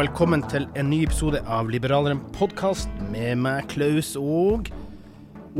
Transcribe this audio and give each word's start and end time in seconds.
og 0.00 0.06
velkommen 0.06 0.40
til 0.48 0.64
en 0.80 0.86
ny 0.88 1.02
episode 1.04 1.42
av 1.44 1.68
Liberaleren 1.68 2.22
podkast 2.32 2.88
med 3.12 3.42
meg, 3.42 3.66
Klaus 3.68 4.14
og 4.16 4.70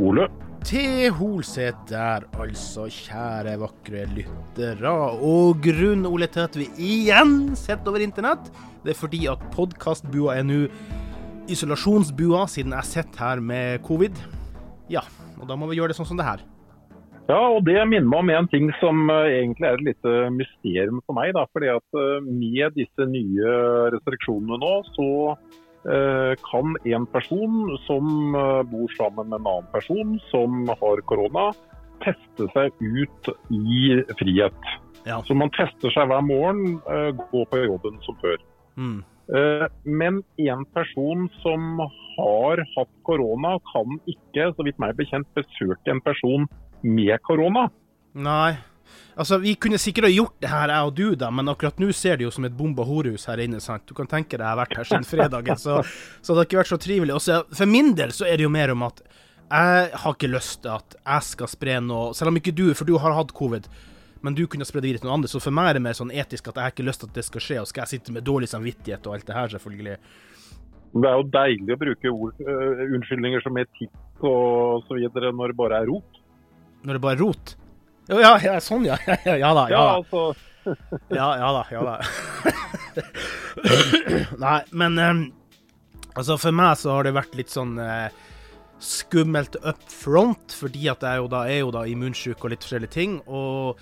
Ole. 0.01 0.23
T. 0.65 0.81
Holseth 1.13 1.83
der, 1.91 2.25
altså, 2.41 2.87
kjære 2.89 3.53
vakre 3.61 4.07
lyttere. 4.09 4.95
Og 5.21 5.61
grunnen, 5.61 6.07
Ole, 6.09 6.25
til 6.25 6.47
at 6.47 6.57
vi 6.57 6.71
igjen 6.73 7.51
sitter 7.53 7.93
over 7.93 8.01
internett, 8.01 8.49
det 8.81 8.95
er 8.95 9.01
fordi 9.03 9.27
at 9.29 9.45
podkastbua 9.53 10.39
er 10.39 10.49
nå 10.49 10.63
isolasjonsbua, 11.45 12.47
siden 12.49 12.73
jeg 12.79 12.93
sitter 12.95 13.21
her 13.27 13.45
med 13.45 13.85
covid. 13.85 14.17
Ja, 14.89 15.05
og 15.37 15.45
da 15.51 15.59
må 15.59 15.69
vi 15.69 15.77
gjøre 15.77 15.93
det 15.93 16.01
sånn 16.01 16.09
som 16.15 16.17
det 16.17 16.25
her. 16.25 16.41
Ja, 17.29 17.39
og 17.53 17.63
det 17.67 17.77
minner 17.87 18.07
meg 18.09 18.19
om 18.19 18.31
en 18.33 18.49
ting 18.51 18.69
som 18.81 19.09
eh, 19.11 19.37
egentlig 19.41 19.67
er 19.67 19.77
et 19.77 19.87
lite 19.91 20.13
mysterium 20.35 21.01
for 21.05 21.17
meg. 21.17 21.33
Da, 21.37 21.45
fordi 21.53 21.69
at 21.73 21.97
eh, 21.97 22.27
Med 22.27 22.77
disse 22.77 23.07
nye 23.07 23.57
restriksjonene 23.93 24.57
nå, 24.61 24.71
så 24.95 25.09
eh, 25.85 26.33
kan 26.47 26.75
en 26.95 27.07
person 27.13 27.75
som 27.85 28.35
bor 28.71 28.95
sammen 28.97 29.29
med 29.29 29.39
en 29.39 29.51
annen 29.53 29.69
person 29.75 30.17
som 30.31 30.65
har 30.81 31.03
korona, 31.09 31.51
teste 32.01 32.49
seg 32.55 32.81
ut 32.81 33.31
i 33.53 34.01
frihet. 34.17 34.71
Ja. 35.05 35.21
Så 35.25 35.37
man 35.37 35.53
tester 35.53 35.93
seg 35.93 36.09
hver 36.09 36.25
morgen, 36.25 36.81
eh, 36.89 37.11
gå 37.31 37.45
på 37.45 37.63
jobben 37.63 38.01
som 38.07 38.17
før. 38.23 38.41
Mm. 38.75 39.01
Men 39.87 40.17
en 40.43 40.63
person 40.75 41.29
som 41.39 41.77
har 42.17 42.59
hatt 42.73 42.89
korona, 43.07 43.53
kan 43.69 43.93
ikke, 44.09 44.49
så 44.57 44.65
vidt 44.67 44.81
meg 44.81 44.97
bekjent, 44.97 45.29
besøke 45.37 45.93
en 45.93 46.01
person 46.03 46.49
med 46.83 47.17
korona. 47.25 47.69
Nei. 48.13 48.57
Altså, 49.15 49.37
Vi 49.37 49.55
kunne 49.59 49.77
sikkert 49.77 50.07
ha 50.07 50.11
gjort 50.11 50.37
det 50.39 50.49
her, 50.49 50.71
jeg 50.71 50.87
og 50.87 50.95
du, 50.95 51.15
da, 51.19 51.29
men 51.31 51.51
akkurat 51.51 51.79
nå 51.81 51.91
ser 51.95 52.17
det 52.17 52.25
jo 52.25 52.31
som 52.33 52.45
et 52.47 52.55
bomba 52.57 52.85
horehus 52.87 53.27
her 53.29 53.41
inne. 53.43 53.59
sant? 53.59 53.83
Du 53.87 53.93
kan 53.93 54.07
tenke 54.07 54.37
deg 54.37 54.45
jeg 54.45 54.49
har 54.49 54.61
vært 54.61 54.77
her 54.79 54.87
siden 54.87 55.07
fredagen, 55.07 55.59
så, 55.59 55.81
så 56.21 56.33
det 56.33 56.39
har 56.39 56.49
ikke 56.49 56.61
vært 56.61 56.71
så 56.71 56.79
trivelig. 56.81 57.15
Også, 57.17 57.41
for 57.51 57.69
min 57.69 57.93
del 57.97 58.15
så 58.15 58.25
er 58.25 58.39
det 58.39 58.47
jo 58.47 58.53
mer 58.53 58.73
om 58.73 58.87
at 58.87 59.03
jeg 59.51 59.91
har 59.99 60.15
ikke 60.15 60.31
lyst 60.31 60.61
til 60.63 60.71
at 60.71 60.95
jeg 60.95 61.27
skal 61.27 61.49
spre 61.51 61.73
noe 61.83 62.13
Selv 62.15 62.31
om 62.31 62.37
ikke 62.39 62.53
du, 62.55 62.69
for 62.71 62.87
du 62.87 62.93
har 63.03 63.17
hatt 63.17 63.33
covid, 63.35 63.65
men 64.23 64.37
du 64.37 64.45
kunne 64.47 64.63
spre 64.63 64.79
det 64.79 64.87
videre 64.87 65.03
til 65.03 65.09
noen 65.09 65.19
andre. 65.19 65.31
Så 65.33 65.41
for 65.43 65.51
meg 65.51 65.71
er 65.71 65.79
det 65.79 65.83
mer 65.83 65.97
sånn 65.97 66.13
etisk 66.13 66.47
at 66.47 66.55
jeg 66.55 66.63
har 66.63 66.75
ikke 66.75 66.87
lyst 66.87 67.03
til 67.03 67.11
at 67.11 67.17
det 67.19 67.25
skal 67.27 67.43
skje, 67.43 67.57
og 67.59 67.67
skal 67.67 67.83
jeg 67.83 67.97
sitte 67.97 68.15
med 68.15 68.23
dårlig 68.23 68.47
samvittighet 68.51 69.09
og 69.09 69.17
alt 69.17 69.27
det 69.27 69.35
her, 69.35 69.51
selvfølgelig. 69.55 69.97
Det 70.91 71.07
er 71.07 71.19
jo 71.19 71.27
deilig 71.33 71.75
å 71.75 71.81
bruke 71.81 72.11
ord, 72.11 72.39
uh, 72.43 72.81
unnskyldninger 72.87 73.43
som 73.43 73.59
etikk 73.59 74.25
og 74.27 74.87
så 74.87 74.97
videre 74.99 75.31
når 75.35 75.51
det 75.51 75.59
bare 75.59 75.79
er 75.81 75.91
rot. 75.91 76.20
Når 76.85 76.97
det 76.97 77.03
bare 77.03 77.17
er 77.17 77.21
rot. 77.21 77.55
Ja, 78.09 78.17
ja, 78.19 78.31
ja 78.43 78.55
sånn, 78.63 78.87
ja. 78.89 78.97
Ja, 79.27 79.35
ja, 79.37 79.51
da. 79.55 79.67
Ja, 79.69 79.75
Ja, 79.75 79.83
da. 79.85 79.93
altså, 80.01 80.35
Ja, 81.19 81.27
ja 81.37 81.51
da, 81.55 81.63
ja 81.73 81.81
da. 81.85 81.95
Nei, 84.43 84.57
men 84.77 84.99
um, 84.99 85.21
altså 86.13 86.37
for 86.41 86.55
meg 86.55 86.75
så 86.81 86.97
har 86.97 87.07
det 87.07 87.15
vært 87.17 87.37
litt 87.37 87.53
sånn 87.53 87.77
uh, 87.81 88.09
skummelt 88.81 89.57
up 89.61 89.81
front, 89.93 90.53
fordi 90.57 90.87
at 90.91 91.05
jeg 91.05 91.21
jo 91.21 91.31
da, 91.31 91.45
er 91.49 91.63
jo 91.63 91.73
da 91.73 91.85
immunsjuk 91.89 92.41
og 92.41 92.53
litt 92.53 92.65
forskjellige 92.65 92.93
ting. 92.93 93.17
Og, 93.29 93.81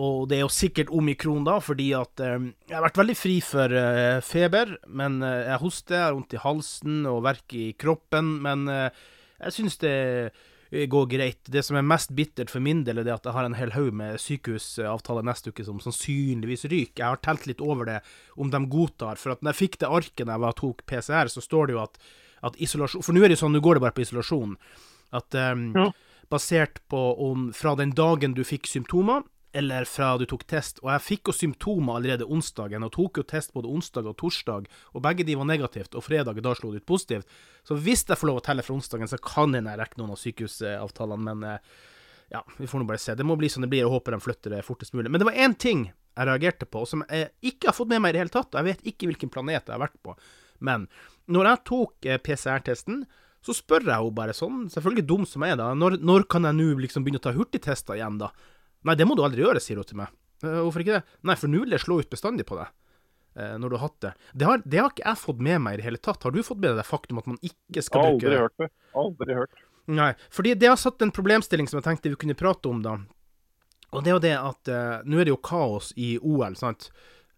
og 0.00 0.28
det 0.30 0.38
er 0.38 0.44
jo 0.46 0.52
sikkert 0.52 0.92
omikron 0.94 1.44
da, 1.48 1.58
fordi 1.64 1.90
at 1.96 2.24
em, 2.24 2.50
jeg 2.68 2.76
har 2.78 2.86
vært 2.86 3.00
veldig 3.02 3.16
fri 3.18 3.38
for 3.44 3.76
eh, 3.76 4.20
feber, 4.24 4.76
men 4.88 5.20
eh, 5.24 5.50
jeg 5.50 5.62
hoster, 5.64 6.00
har 6.06 6.16
vondt 6.16 6.36
i 6.36 6.42
halsen 6.44 7.02
og 7.10 7.24
verk 7.28 7.56
i 7.60 7.66
kroppen, 7.76 8.38
men 8.44 8.64
jeg 8.72 9.54
syns 9.54 9.76
det 9.84 9.96
går 10.70 11.06
greit. 11.08 11.38
Det 11.48 11.62
som 11.64 11.78
er 11.80 11.86
mest 11.86 12.10
bittert 12.12 12.50
for 12.52 12.60
min 12.60 12.82
del, 12.84 12.98
er 13.00 13.06
det 13.08 13.14
at 13.14 13.24
jeg 13.24 13.32
har 13.32 13.46
en 13.48 13.56
hel 13.56 13.70
haug 13.72 13.92
med 13.96 14.18
sykehusavtaler 14.20 15.24
neste 15.24 15.48
uke 15.52 15.64
som 15.64 15.78
sannsynligvis 15.80 16.66
ryker. 16.68 17.00
Jeg 17.02 17.08
har 17.14 17.22
telt 17.24 17.46
litt 17.48 17.62
over 17.64 17.88
det, 17.88 18.00
om 18.36 18.50
de 18.52 18.60
godtar. 18.68 19.16
For 19.16 19.32
at 19.32 19.40
når 19.42 19.54
jeg 19.54 19.60
fikk 19.62 19.78
det 19.80 19.88
arket 19.88 20.26
da 20.28 20.36
jeg 20.36 20.58
tok 20.60 20.84
PCR, 20.90 21.30
så 21.32 21.40
står 21.44 21.66
det 21.70 21.78
jo 21.78 21.82
at, 21.86 21.96
at 22.44 22.60
isolasjon 22.60 23.02
For 23.06 23.16
nå 23.16 23.24
er 23.24 23.32
det 23.32 23.38
jo 23.38 23.44
sånn, 23.46 23.56
nå 23.56 23.64
går 23.64 23.78
det 23.80 23.84
bare 23.86 23.96
på 23.96 24.04
isolasjon. 24.04 24.58
At 25.16 25.34
um, 25.34 25.72
Ja. 25.76 25.88
basert 26.28 26.82
på 26.92 27.00
om 27.30 27.48
fra 27.56 27.72
den 27.74 27.94
dagen 27.96 28.34
du 28.36 28.44
fikk 28.44 28.68
symptomer, 28.68 29.22
eller 29.52 29.84
fra 29.88 30.12
du 30.18 30.24
tok 30.28 30.44
test. 30.48 30.80
Og 30.84 30.90
jeg 30.92 31.04
fikk 31.04 31.30
jo 31.30 31.36
symptomer 31.36 31.98
allerede 31.98 32.26
onsdagen, 32.28 32.84
og 32.84 32.92
tok 32.94 33.20
jo 33.20 33.26
test 33.28 33.54
både 33.54 33.70
onsdag 33.72 34.08
og 34.10 34.16
torsdag, 34.20 34.66
og 34.94 35.04
begge 35.04 35.26
de 35.26 35.36
var 35.38 35.48
negativt, 35.48 35.96
og 35.96 36.04
fredag 36.04 36.40
da 36.44 36.54
slo 36.56 36.72
det 36.72 36.82
ut 36.82 36.88
positivt. 36.90 37.38
Så 37.66 37.78
hvis 37.80 38.04
jeg 38.08 38.18
får 38.18 38.30
lov 38.30 38.40
å 38.42 38.44
telle 38.48 38.64
fra 38.64 38.76
onsdagen, 38.76 39.10
så 39.10 39.20
kan 39.22 39.56
jeg 39.56 39.64
rekke 39.80 40.00
noen 40.00 40.14
av 40.14 40.20
sykehusavtalene, 40.20 41.30
men 41.30 41.46
eh, 41.48 41.78
ja, 42.34 42.42
vi 42.58 42.68
får 42.68 42.82
nå 42.82 42.88
bare 42.88 43.00
se. 43.00 43.16
Det 43.16 43.26
må 43.26 43.38
bli 43.40 43.50
som 43.52 43.64
det 43.64 43.70
blir, 43.72 43.86
og 43.86 43.98
håper 43.98 44.16
de 44.16 44.24
flytter 44.24 44.56
det 44.56 44.66
fortest 44.66 44.96
mulig. 44.96 45.10
Men 45.10 45.22
det 45.22 45.30
var 45.30 45.40
én 45.40 45.56
ting 45.56 45.88
jeg 45.88 46.28
reagerte 46.28 46.66
på, 46.68 46.82
og 46.82 46.90
som 46.90 47.06
jeg 47.08 47.30
ikke 47.52 47.70
har 47.70 47.78
fått 47.78 47.92
med 47.92 48.02
meg 48.04 48.12
i 48.12 48.18
det 48.18 48.26
hele 48.26 48.34
tatt. 48.34 48.52
og 48.52 48.60
Jeg 48.60 48.68
vet 48.68 48.92
ikke 48.92 49.08
hvilken 49.08 49.32
planet 49.32 49.62
jeg 49.62 49.74
har 49.74 49.84
vært 49.86 49.96
på. 50.04 50.16
Men 50.64 50.88
når 51.30 51.52
jeg 51.52 51.64
tok 51.70 52.08
eh, 52.10 52.20
PCR-testen, 52.20 53.02
så 53.44 53.54
spør 53.54 53.86
jeg 53.86 53.94
henne 53.94 54.16
bare 54.16 54.34
sånn, 54.36 54.66
selvfølgelig 54.72 55.06
dum 55.08 55.26
som 55.28 55.44
jeg 55.46 55.54
er 55.54 55.60
da, 55.60 55.70
når, 55.78 56.00
når 56.04 56.26
kan 56.30 56.48
jeg 56.48 56.58
nå 56.58 56.72
liksom 56.82 57.04
begynne 57.06 57.20
å 57.22 57.26
ta 57.28 57.32
hurtigtester 57.36 57.96
igjen, 57.96 58.18
da? 58.20 58.32
Nei, 58.86 58.94
det 58.94 59.06
må 59.08 59.16
du 59.18 59.22
aldri 59.26 59.42
gjøre, 59.42 59.60
sier 59.62 59.76
hun 59.80 59.84
til 59.88 59.98
meg. 59.98 60.12
«Eh, 60.44 60.60
Hvorfor 60.62 60.84
ikke 60.84 60.98
det? 61.00 61.16
Nei, 61.26 61.34
for 61.34 61.50
nå 61.50 61.64
vil 61.64 61.70
det 61.74 61.80
slå 61.82 61.96
ut 61.98 62.10
bestandig 62.12 62.44
på 62.46 62.54
deg. 62.60 62.68
eh, 63.36 63.56
Når 63.58 63.70
du 63.70 63.76
har 63.76 63.88
hatt 63.88 64.00
det. 64.04 64.12
Det 64.38 64.46
har, 64.46 64.62
det 64.64 64.78
har 64.78 64.90
ikke 64.92 65.06
jeg 65.08 65.18
fått 65.24 65.40
med 65.42 65.60
meg 65.64 65.74
i 65.74 65.76
det 65.80 65.84
hele 65.88 65.98
tatt. 65.98 66.22
Har 66.22 66.30
du 66.30 66.42
fått 66.46 66.60
med 66.62 66.70
deg 66.70 66.78
det 66.78 66.86
faktum 66.86 67.18
at 67.18 67.26
man 67.26 67.38
ikke 67.42 67.82
skal 67.82 68.04
bruke 68.06 68.26
aldri 68.28 68.38
hørt 68.38 68.56
det. 68.62 68.68
Aldri 68.94 69.34
hørt. 69.40 69.64
Nei, 69.88 70.12
fordi 70.30 70.54
det 70.54 70.68
har 70.68 70.76
satt 70.78 71.02
en 71.02 71.10
problemstilling 71.16 71.66
som 71.66 71.78
jeg 71.80 71.86
tenkte 71.88 72.10
vi 72.12 72.18
kunne 72.20 72.36
prate 72.38 72.68
om, 72.70 72.82
da. 72.84 72.96
Og 73.96 74.02
det 74.04 74.10
er 74.12 74.16
jo 74.18 74.24
det 74.26 74.34
at 74.36 74.68
uh, 74.68 74.98
nå 75.08 75.16
er 75.18 75.24
det 75.24 75.32
jo 75.32 75.38
kaos 75.40 75.94
i 75.96 76.18
OL, 76.20 76.54
sant. 76.60 76.90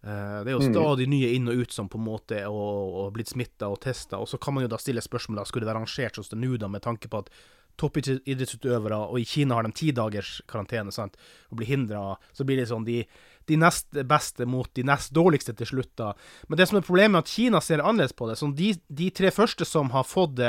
Uh, 0.03 0.41
det 0.43 0.51
er 0.51 0.57
jo 0.57 0.65
stadig 0.73 1.07
nye 1.13 1.29
inn 1.37 1.47
og 1.53 1.61
ut 1.63 1.73
som 1.77 1.87
på 1.89 1.99
en 2.01 2.05
måte 2.09 2.41
er 2.43 3.13
blitt 3.15 3.31
smitta 3.31 3.69
og 3.71 3.79
testa, 3.85 4.19
og 4.19 4.27
så 4.27 4.37
kan 4.43 4.57
man 4.57 4.65
jo 4.67 4.71
da 4.73 4.79
stille 4.83 5.01
spørsmål 5.05 5.39
da, 5.39 5.45
skulle 5.47 5.63
det 5.63 5.71
være 5.71 5.85
arrangert 5.85 6.19
sånn 6.19 6.27
som 6.27 6.41
det 6.41 6.49
nå, 6.49 6.57
da, 6.59 6.67
med 6.73 6.83
tanke 6.83 7.07
på 7.13 7.21
at 7.23 7.31
toppidrettsutøvere, 7.79 8.99
og 9.11 9.21
i 9.21 9.27
Kina 9.29 9.59
har 9.59 9.67
de 9.67 9.73
ti 9.77 9.91
dagers 9.97 10.41
karantene, 10.51 10.93
sant, 10.95 11.19
og 11.51 11.61
blir 11.61 11.71
hindra, 11.71 12.17
så 12.33 12.47
blir 12.49 12.61
det 12.61 12.69
sånn 12.71 12.87
de, 12.89 13.03
de 13.51 13.59
nest 13.61 13.91
beste 14.09 14.47
mot 14.49 14.71
de 14.75 14.85
nest 14.87 15.15
dårligste 15.17 15.55
til 15.59 15.71
slutt, 15.73 15.93
da. 16.01 16.15
Men 16.49 16.61
det 16.61 16.69
som 16.71 16.81
er 16.81 16.87
problemet, 16.87 17.19
er 17.19 17.27
at 17.27 17.35
Kina 17.35 17.61
ser 17.65 17.85
annerledes 17.85 18.17
på 18.17 18.29
det. 18.31 18.39
Sånn 18.41 18.57
de, 18.59 18.75
de 18.89 19.11
tre 19.15 19.31
første 19.35 19.69
som 19.69 19.93
har 19.95 20.09
fått 20.09 20.41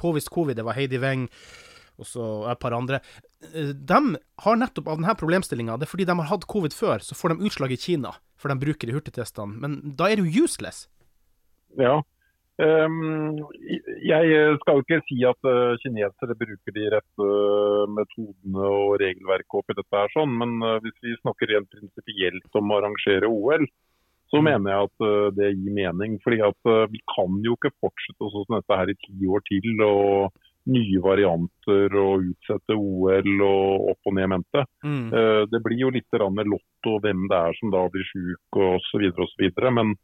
påvist 0.00 0.32
covid, 0.32 0.56
det 0.58 0.66
var 0.66 0.78
Heidi 0.78 1.00
Weng 1.02 1.28
og 2.00 2.08
så 2.08 2.26
et 2.50 2.60
par 2.62 2.74
andre. 2.76 3.00
Eh, 3.52 3.72
De 3.76 4.00
har 4.44 4.56
nettopp 4.58 4.88
av 4.88 5.00
denne 5.00 5.16
problemstillinga, 5.18 5.76
det 5.78 5.86
er 5.86 5.92
fordi 5.92 6.08
de 6.08 6.16
har 6.18 6.30
hatt 6.30 6.48
covid 6.50 6.74
før, 6.76 7.04
så 7.04 7.16
får 7.18 7.34
de 7.34 7.48
utslag 7.48 7.74
i 7.74 7.80
Kina, 7.80 8.14
for 8.40 8.52
de 8.52 8.58
bruker 8.58 8.88
de 8.88 8.96
hurtigtestene. 8.96 9.60
Men 9.60 9.78
da 9.98 10.08
er 10.10 10.18
det 10.18 10.26
jo 10.26 10.46
useless. 10.46 10.86
Ja. 11.78 12.00
Ehm, 12.60 13.38
jeg 14.04 14.56
skal 14.60 14.76
jo 14.76 14.84
ikke 14.84 14.98
si 15.08 15.22
at 15.24 15.48
eh, 15.48 15.78
kinesere 15.80 16.36
bruker 16.36 16.74
de 16.76 16.90
rette 16.92 17.28
eh, 17.28 17.84
metodene 17.96 18.66
og 18.68 18.98
regelverket 19.00 19.56
oppi 19.62 19.76
dette, 19.78 19.96
her 19.96 20.12
sånn, 20.12 20.34
men 20.42 20.58
eh, 20.60 20.78
hvis 20.84 20.98
vi 21.00 21.16
snakker 21.22 21.48
rent 21.54 21.70
prinsipielt 21.72 22.60
om 22.60 22.68
å 22.68 22.82
arrangere 22.82 23.30
OL, 23.30 23.64
så 24.32 24.40
mener 24.44 24.72
jeg 24.72 24.88
at 24.88 25.34
det 25.36 25.48
gir 25.52 25.74
mening. 25.76 26.14
fordi 26.24 26.38
at 26.40 26.68
Vi 26.88 27.02
kan 27.12 27.34
jo 27.44 27.52
ikke 27.52 27.74
fortsette 27.84 28.28
sånn 28.32 28.54
dette 28.56 28.78
her 28.80 28.88
i 28.88 28.94
ti 28.96 29.28
år 29.28 29.44
til. 29.44 29.66
og 29.84 30.40
nye 30.72 31.00
varianter 31.02 31.92
og 31.98 32.22
utsette 32.30 32.72
OL 32.72 33.42
og 33.42 33.90
opp 33.90 34.08
og 34.08 34.14
ned 34.14 34.30
mente. 34.30 34.62
Mm. 34.86 35.10
Det 35.50 35.60
blir 35.64 35.80
jo 35.80 35.90
litt 35.90 36.06
grann 36.14 36.38
lotto 36.38 36.94
hvem 37.02 37.26
det 37.28 37.40
er 37.48 37.58
som 37.58 37.74
da 37.74 37.82
blir 37.90 38.06
syk 38.08 38.60
osv. 38.62 39.04
Men 39.74 39.96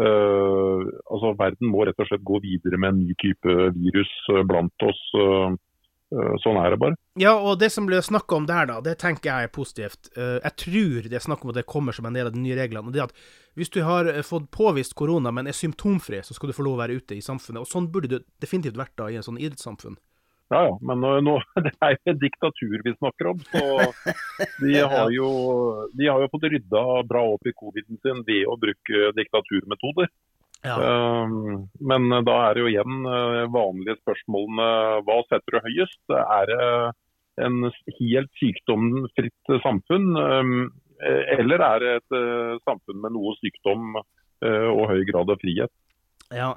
altså, 0.00 1.34
verden 1.38 1.68
må 1.72 1.84
rett 1.84 2.00
og 2.00 2.08
slett 2.08 2.24
gå 2.24 2.40
videre 2.44 2.80
med 2.80 2.94
en 2.94 3.02
ny 3.02 3.16
type 3.20 3.56
virus 3.76 4.12
eh, 4.32 4.42
blant 4.48 4.86
oss. 4.88 5.02
eh, 5.20 5.56
eh, 6.16 6.34
sånn 6.44 6.60
er 6.60 6.72
det 6.72 6.78
bare. 6.80 6.96
Ja, 7.20 7.34
og 7.36 7.58
det 7.60 7.68
som 7.74 7.86
ble 7.88 8.00
snakka 8.02 8.38
om 8.38 8.46
der, 8.48 8.70
da, 8.70 8.80
det 8.84 8.96
tenker 9.02 9.30
jeg 9.30 9.48
er 9.48 9.52
positivt. 9.52 10.12
Eh, 10.16 10.38
jeg 10.40 10.56
tror 10.64 11.08
det 11.08 11.18
er 11.18 11.26
snakk 11.26 11.44
om 11.44 11.52
at 11.52 11.60
det 11.60 11.68
kommer 11.68 11.92
som 11.96 12.08
en 12.08 12.16
del 12.16 12.30
av 12.30 12.36
de 12.36 12.40
nye 12.40 12.56
reglene. 12.56 12.88
og 12.88 12.96
det 12.96 13.04
at 13.04 13.16
Hvis 13.54 13.72
du 13.72 13.82
har 13.84 14.08
eh, 14.08 14.22
fått 14.24 14.50
påvist 14.50 14.96
korona, 14.96 15.30
men 15.30 15.46
er 15.46 15.56
symptomfri, 15.56 16.22
så 16.24 16.34
skal 16.36 16.48
du 16.48 16.56
få 16.56 16.64
lov 16.64 16.78
å 16.78 16.84
være 16.84 16.96
ute 16.96 17.18
i 17.18 17.24
samfunnet. 17.24 17.60
Og 17.60 17.68
sånn 17.68 17.92
burde 17.92 18.08
det 18.08 18.24
definitivt 18.40 18.80
vært 18.80 18.96
da 18.96 19.10
i 19.10 19.20
en 19.20 19.28
sånn 19.28 19.40
idrettssamfunn. 19.40 20.00
Ja, 20.52 20.60
ja, 20.68 20.72
men 20.84 21.00
nå, 21.24 21.38
det 21.64 21.72
er 21.80 21.94
jo 21.96 22.12
et 22.12 22.20
diktatur 22.20 22.82
vi 22.84 22.92
snakker 22.98 23.30
om. 23.30 23.38
Så 23.48 23.62
de 24.60 24.74
har 24.94 25.12
jo, 25.14 25.30
de 25.96 26.10
har 26.10 26.20
jo 26.20 26.28
fått 26.34 26.50
rydda 26.52 26.82
bra 27.08 27.22
opp 27.32 27.48
i 27.48 27.54
coviden 27.56 28.00
sin 28.04 28.20
ved 28.26 28.44
å 28.50 28.58
bruke 28.60 29.14
diktaturmetoder. 29.16 30.10
Ja. 30.62 30.76
Um, 30.78 31.64
men 31.82 32.06
da 32.26 32.34
er 32.44 32.54
det 32.54 32.62
jo 32.62 32.68
igjen 32.70 33.06
uh, 33.08 33.48
vanlige 33.50 33.96
spørsmålene 34.02 34.66
hva 35.08 35.16
setter 35.26 35.56
du 35.56 35.64
høyest? 35.64 36.02
Er 36.12 36.52
det 36.52 36.68
en 37.42 37.64
helt 37.98 38.30
sykdomsfritt 38.38 39.54
samfunn, 39.64 40.12
um, 40.14 40.68
eller 41.38 41.64
er 41.66 41.82
det 41.82 41.96
et 41.96 42.14
uh, 42.14 42.60
samfunn 42.68 43.00
med 43.02 43.16
noe 43.16 43.32
sykdom 43.40 43.96
uh, 43.96 44.68
og 44.68 44.84
høy 44.92 45.00
grad 45.08 45.32
av 45.32 45.40
frihet? 45.42 45.72
Ja. 46.30 46.52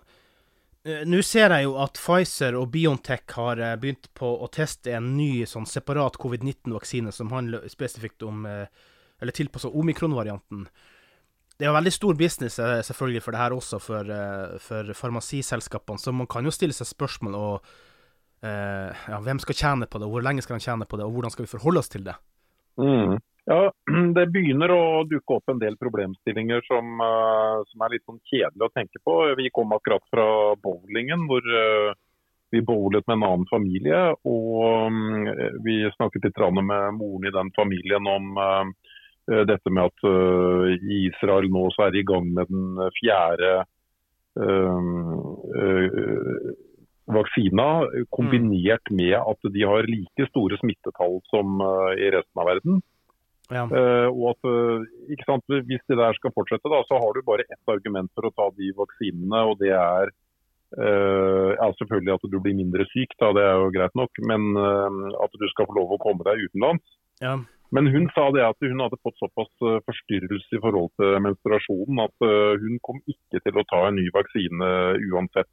Eh, 0.86 1.02
Nå 1.10 1.22
ser 1.26 1.50
jeg 1.50 1.66
jo 1.66 1.78
at 1.82 1.98
Pfizer 1.98 2.58
og 2.60 2.70
Biontech 2.74 3.26
har 3.40 3.62
eh, 3.62 3.78
begynt 3.82 4.12
på 4.18 4.30
å 4.38 4.50
teste 4.54 4.94
en 4.94 5.16
ny 5.18 5.46
sånn 5.50 5.66
separat 5.70 6.20
covid-19-vaksine 6.22 7.14
som 7.16 7.34
handler 7.34 7.66
spesifikt 7.72 8.26
om 8.28 8.46
eh, 8.50 8.68
Eller 9.24 9.34
tilpassa 9.34 9.72
omikron-varianten. 9.72 10.68
Det 11.56 11.64
er 11.64 11.70
jo 11.72 11.78
veldig 11.78 11.94
stor 11.96 12.18
business 12.20 12.58
selvfølgelig 12.60 13.22
for 13.24 13.32
det 13.32 13.40
her 13.40 13.54
også, 13.56 13.78
for, 13.80 14.10
for 14.60 14.90
farmasiselskapene, 15.00 16.02
så 16.04 16.12
man 16.12 16.28
kan 16.28 16.44
jo 16.44 16.52
stille 16.52 16.76
seg 16.76 16.90
spørsmål 16.90 17.38
og 17.40 17.70
ja, 18.44 19.22
hvem 19.24 19.40
skal 19.40 19.56
tjene 19.56 19.88
på 19.88 20.02
det, 20.04 20.10
hvor 20.12 20.26
lenge 20.26 20.44
skal 20.44 20.60
de 20.60 20.66
tjene 20.68 20.84
på 20.84 21.00
det, 21.00 21.08
og 21.08 21.16
hvordan 21.16 21.32
skal 21.32 21.48
vi 21.48 21.54
forholde 21.54 21.80
oss 21.80 21.94
til 21.94 22.04
det? 22.04 22.18
Mm. 22.76 23.16
Ja, 23.46 23.72
Det 24.18 24.26
begynner 24.34 24.74
å 24.74 25.04
dukke 25.10 25.38
opp 25.38 25.54
en 25.54 25.62
del 25.62 25.78
problemstillinger 25.82 26.66
som, 26.66 26.98
eh, 27.06 27.60
som 27.70 27.86
er 27.86 27.94
litt 27.94 28.06
sånn 28.08 28.22
kjedelig 28.32 28.68
å 28.68 28.74
tenke 28.74 29.02
på. 29.06 29.20
Vi 29.38 29.52
kom 29.54 29.76
akkurat 29.76 30.06
fra 30.14 30.28
bowlingen, 30.62 31.28
hvor 31.30 31.46
eh, 31.46 31.94
vi 32.56 32.62
bowlet 32.66 33.06
med 33.08 33.20
en 33.20 33.28
annen 33.30 33.48
familie. 33.52 34.02
Og 34.26 34.90
mm, 34.90 35.62
vi 35.66 35.84
snakket 35.98 36.26
litt 36.26 36.42
med 36.58 36.98
moren 36.98 37.30
i 37.30 37.36
den 37.38 37.54
familien 37.58 38.10
om 38.10 38.42
eh, 38.42 39.44
dette 39.46 39.74
med 39.74 39.92
at 39.92 40.10
eh, 40.10 40.90
Israel 41.06 41.50
nå 41.50 41.70
så 41.76 41.88
er 41.88 41.98
i 42.02 42.06
gang 42.06 42.30
med 42.34 42.50
den 42.50 42.82
fjerde 42.98 43.54
eh, 44.42 44.82
eh, 45.62 46.50
vaksina, 47.06 47.70
kombinert 48.10 48.90
med 48.90 49.16
at 49.20 49.54
de 49.54 49.66
har 49.70 49.86
like 49.90 50.30
store 50.32 50.58
smittetall 50.62 51.20
som 51.30 51.62
eh, 51.62 52.06
i 52.08 52.12
resten 52.18 52.42
av 52.42 52.50
verden. 52.50 52.82
Ja. 53.54 53.66
Uh, 53.70 54.10
og 54.10 54.32
at 54.34 54.48
eh, 54.50 54.86
ikke 55.14 55.28
sant, 55.28 55.44
Hvis 55.70 55.84
det 55.90 56.00
der 56.00 56.18
skal 56.18 56.34
fortsette, 56.34 56.70
da, 56.72 56.82
så 56.90 56.98
har 57.02 57.14
du 57.14 57.26
bare 57.26 57.46
ett 57.46 57.72
argument 57.72 58.10
for 58.18 58.28
å 58.28 58.34
ta 58.34 58.50
de 58.58 58.72
vaksinene. 58.78 59.42
og 59.52 59.60
det 59.62 59.74
er 59.78 60.14
uh, 60.82 61.52
ja, 61.54 61.68
selvfølgelig 61.78 62.16
at 62.16 62.30
du 62.32 62.40
blir 62.40 62.58
mindre 62.58 62.88
syk, 62.90 63.14
da, 63.22 63.34
det 63.38 63.44
er 63.46 63.60
jo 63.62 63.74
greit 63.76 63.98
nok. 63.98 64.24
Men 64.32 64.56
uh, 64.58 65.12
at 65.26 65.38
du 65.38 65.46
skal 65.54 65.70
få 65.70 65.78
lov 65.78 65.94
å 65.94 66.02
komme 66.02 66.26
deg 66.26 66.48
utenlands. 66.48 66.98
Ja. 67.22 67.38
Men 67.74 67.90
hun 67.92 68.10
sa 68.16 68.30
det 68.34 68.44
at 68.46 68.62
hun 68.64 68.82
hadde 68.82 69.02
fått 69.04 69.18
såpass 69.20 69.50
forstyrrelse 69.90 70.54
i 70.54 70.60
forhold 70.64 70.92
til 71.02 71.16
menstruasjonen 71.26 71.98
at 72.04 72.26
hun 72.62 72.78
kom 72.86 73.00
ikke 73.10 73.42
til 73.42 73.58
å 73.58 73.64
ta 73.68 73.80
en 73.88 73.98
ny 73.98 74.06
vaksine 74.14 74.70
uansett. 75.10 75.50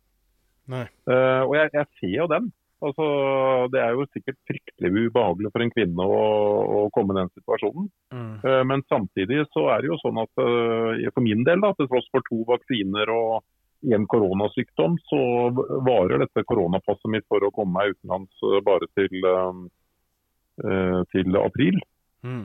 Og 0.69 1.55
jeg, 1.57 1.73
jeg 1.73 1.89
ser 1.97 2.13
jo 2.21 2.27
den. 2.31 2.51
Altså, 2.83 3.07
det 3.71 3.79
er 3.79 3.95
jo 3.95 4.05
sikkert 4.11 4.39
fryktelig 4.51 5.07
ubehagelig 5.07 5.51
for 5.55 5.63
en 5.63 5.71
kvinne 5.71 6.07
å, 6.07 6.23
å 6.77 6.79
komme 6.95 7.15
i 7.15 7.21
den 7.21 7.31
situasjonen. 7.37 7.89
Mm. 8.15 8.33
Uh, 8.43 8.63
Men 8.67 8.83
samtidig 8.91 9.45
så 9.53 9.69
er 9.75 9.85
det 9.85 9.93
jo 9.93 9.99
sånn 10.03 10.19
at 10.23 10.43
uh, 10.43 11.11
for 11.13 11.23
min 11.23 11.45
del, 11.47 11.63
da, 11.63 11.71
til 11.79 11.91
tross 11.93 12.09
for 12.11 12.27
to 12.27 12.43
vaksiner 12.49 13.13
og 13.15 13.43
én 13.83 14.07
koronasykdom, 14.11 14.97
så 15.11 15.21
varer 15.87 16.23
dette 16.23 16.45
koronapasset 16.47 17.11
mitt 17.11 17.27
for 17.31 17.43
å 17.43 17.53
komme 17.55 17.75
meg 17.79 17.95
utenlands 17.95 18.45
uh, 18.47 18.59
bare 18.67 18.91
til, 18.99 19.15
til 21.11 21.39
april. 21.41 21.79
Mm. 22.23 22.45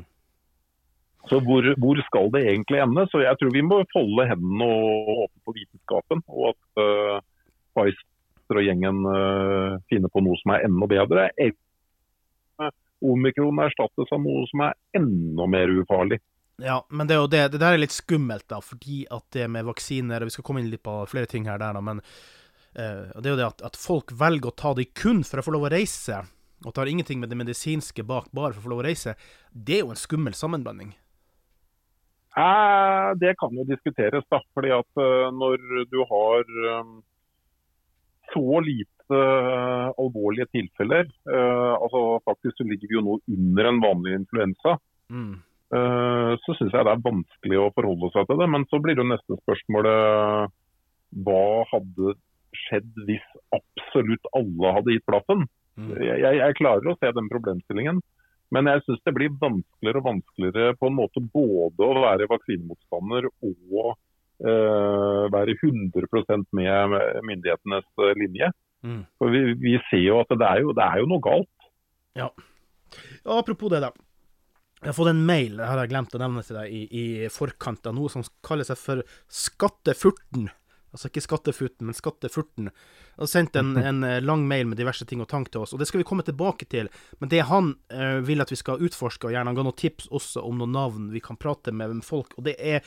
Så 1.28 1.42
hvor, 1.44 1.66
hvor 1.82 2.00
skal 2.08 2.30
det 2.34 2.46
egentlig 2.48 2.80
ende? 2.80 3.04
Så 3.12 3.20
jeg 3.20 3.38
tror 3.38 3.52
vi 3.54 3.66
må 3.68 3.82
folde 3.92 4.30
hendene 4.30 4.70
og 4.72 5.10
håpe 5.24 5.44
på 5.44 5.56
vitenskapen. 5.58 6.24
Og 6.32 6.54
at 6.54 8.00
uh, 8.52 8.58
og 8.60 8.66
gjengen 8.66 9.04
uh, 9.06 9.78
finner 9.92 10.12
på 10.14 10.24
noe 10.26 10.38
som 10.42 10.56
er 10.56 10.66
enda 10.68 10.90
bedre. 10.90 11.30
Eller 11.38 12.74
omikron 13.06 13.60
erstattes 13.62 14.12
av 14.14 14.24
noe 14.24 14.48
som 14.50 14.64
er 14.66 14.78
enda 14.98 15.46
mer 15.50 15.70
ufarlig. 15.70 16.18
Ja, 16.64 16.80
men 16.90 17.06
det 17.06 17.14
er 17.14 17.28
det, 17.30 17.44
det 17.54 17.62
der 17.62 17.76
er 17.76 17.84
litt 17.84 17.94
skummelt, 17.94 18.48
da, 18.50 18.58
fordi 18.66 19.04
at 19.14 19.28
det 19.36 19.46
med 19.54 19.68
vaksiner 19.68 20.24
og 20.24 20.32
Vi 20.32 20.34
skal 20.34 20.48
komme 20.48 20.64
inn 20.64 20.72
litt 20.72 20.82
på 20.82 21.04
flere 21.06 21.30
ting 21.30 21.46
her 21.46 21.62
der, 21.62 21.78
da, 21.78 21.84
men 21.86 22.02
uh, 22.02 23.14
det 23.14 23.28
er 23.28 23.36
jo 23.36 23.38
det 23.38 23.52
at, 23.52 23.62
at 23.70 23.78
folk 23.78 24.16
velger 24.18 24.50
å 24.50 24.58
ta 24.58 24.74
det 24.78 24.90
kun 24.98 25.22
for 25.28 25.44
å 25.44 25.46
få 25.46 25.54
lov 25.54 25.68
å 25.68 25.74
reise, 25.76 26.24
og 26.66 26.74
tar 26.74 26.90
ingenting 26.90 27.22
med 27.22 27.30
det 27.30 27.38
medisinske 27.38 28.02
bak 28.08 28.32
bare 28.34 28.56
for 28.56 28.64
å 28.64 28.66
få 28.66 28.74
lov 28.74 28.82
å 28.82 28.88
reise, 28.88 29.14
det 29.54 29.78
er 29.78 29.86
jo 29.86 29.94
en 29.94 30.02
skummel 30.02 30.34
sammenblanding. 30.34 30.96
Eh, 32.38 33.10
det 33.18 33.34
kan 33.42 33.54
jo 33.58 33.66
diskuteres, 33.66 34.26
da. 34.30 34.42
fordi 34.54 34.74
at 34.76 35.02
eh, 35.02 35.30
når 35.34 35.62
du 35.90 36.00
har 36.06 36.44
eh, 36.72 36.92
så 38.38 38.62
lite 38.62 39.18
eh, 39.18 39.88
alvorlige 39.98 40.48
tilfeller, 40.54 41.10
eh, 41.10 41.74
altså 41.74 42.22
faktisk 42.28 42.62
så 42.62 42.70
ligger 42.70 42.92
vi 42.92 43.00
jo 43.00 43.06
nå 43.06 43.18
under 43.34 43.72
en 43.72 43.82
vanlig 43.82 44.14
influensa, 44.22 44.78
Mm. 45.10 45.40
Eh, 45.68 46.34
så 46.44 46.56
syns 46.56 46.74
jeg 46.76 46.88
det 46.88 46.94
er 46.94 47.04
vanskelig 47.04 47.60
å 47.60 47.72
forholde 47.76 48.12
seg 48.14 48.28
til 48.30 48.40
det. 48.42 48.50
Men 48.54 48.66
så 48.72 48.80
blir 48.84 48.96
det 48.96 49.04
jo 49.04 49.12
neste 49.12 49.40
spørsmålet 49.42 50.54
hva 51.28 51.44
hadde 51.72 52.16
skjedd 52.68 52.92
hvis 53.08 53.28
absolutt 53.56 54.32
alle 54.38 54.76
hadde 54.78 54.96
gitt 54.96 55.08
blaffen? 55.08 55.46
Mm. 55.78 55.92
Jeg, 56.02 56.22
jeg, 56.24 56.40
jeg 56.42 56.60
klarer 56.60 56.92
å 56.92 56.98
se 57.00 57.12
den 57.16 57.32
problemstillingen. 57.32 58.02
Men 58.56 58.70
jeg 58.72 58.86
syns 58.86 59.02
det 59.04 59.12
blir 59.16 59.40
vanskeligere 59.42 60.00
og 60.00 60.08
vanskeligere 60.08 60.76
på 60.80 60.88
en 60.88 61.00
måte 61.02 61.24
både 61.34 61.84
å 61.84 62.04
være 62.06 62.30
vaksinemotstander 62.32 63.28
og 63.28 63.98
være 64.44 65.56
100% 65.58 66.46
med 66.54 66.98
myndighetenes 67.26 67.88
eh, 68.04 68.14
linje. 68.20 68.52
Mm. 68.86 69.06
For 69.18 69.34
vi, 69.34 69.40
vi 69.58 69.78
ser 69.90 70.04
jo 70.04 70.20
at 70.22 70.34
det 70.34 70.50
er 70.50 70.62
jo, 70.62 70.76
det 70.78 70.86
er 70.86 71.02
jo 71.02 71.10
noe 71.10 71.24
galt. 71.24 71.70
Ja. 72.18 72.30
Apropos 73.26 73.74
det, 73.74 73.82
da. 73.84 73.92
Jeg 74.78 74.92
har 74.92 74.94
fått 74.94 75.10
en 75.10 75.26
mail, 75.26 75.58
det 75.58 75.66
har 75.66 75.80
jeg 75.82 75.90
glemt 75.90 76.14
å 76.14 76.22
nevne 76.22 76.44
til 76.46 76.60
deg, 76.60 76.70
i, 76.70 76.84
i 76.86 77.30
forkant 77.34 77.90
av 77.90 77.96
noe 77.98 78.12
som 78.14 78.22
kaller 78.46 78.68
seg 78.68 78.78
for 78.78 79.02
Skattefurten. 79.26 80.52
Altså 80.94 81.10
ikke 81.10 81.24
Skattefuten, 81.26 81.90
men 81.90 81.98
Skattefurten. 81.98 82.70
Han 83.18 83.26
har 83.26 83.32
sendt 83.32 83.58
en, 83.60 83.74
en 83.78 84.06
eh, 84.06 84.22
lang 84.24 84.46
mail 84.48 84.70
med 84.70 84.80
diverse 84.80 85.06
ting 85.10 85.20
og 85.24 85.28
tank 85.32 85.50
til 85.52 85.66
oss, 85.66 85.74
og 85.74 85.82
det 85.82 85.90
skal 85.90 86.04
vi 86.04 86.08
komme 86.08 86.26
tilbake 86.26 86.70
til. 86.70 86.92
Men 87.18 87.34
det 87.34 87.42
han 87.50 87.74
eh, 87.90 88.22
vil 88.26 88.46
at 88.46 88.54
vi 88.54 88.60
skal 88.62 88.86
utforske, 88.86 89.28
og 89.28 89.36
gjerne 89.36 89.52
han 89.52 89.58
ga 89.58 89.66
noen 89.66 89.78
tips 89.82 90.12
også 90.14 90.46
om 90.46 90.62
noen 90.62 90.78
navn 90.78 91.10
vi 91.12 91.24
kan 91.26 91.42
prate 91.42 91.74
med 91.74 92.00
folk, 92.06 92.38
og 92.38 92.46
det 92.48 92.56
er 92.62 92.86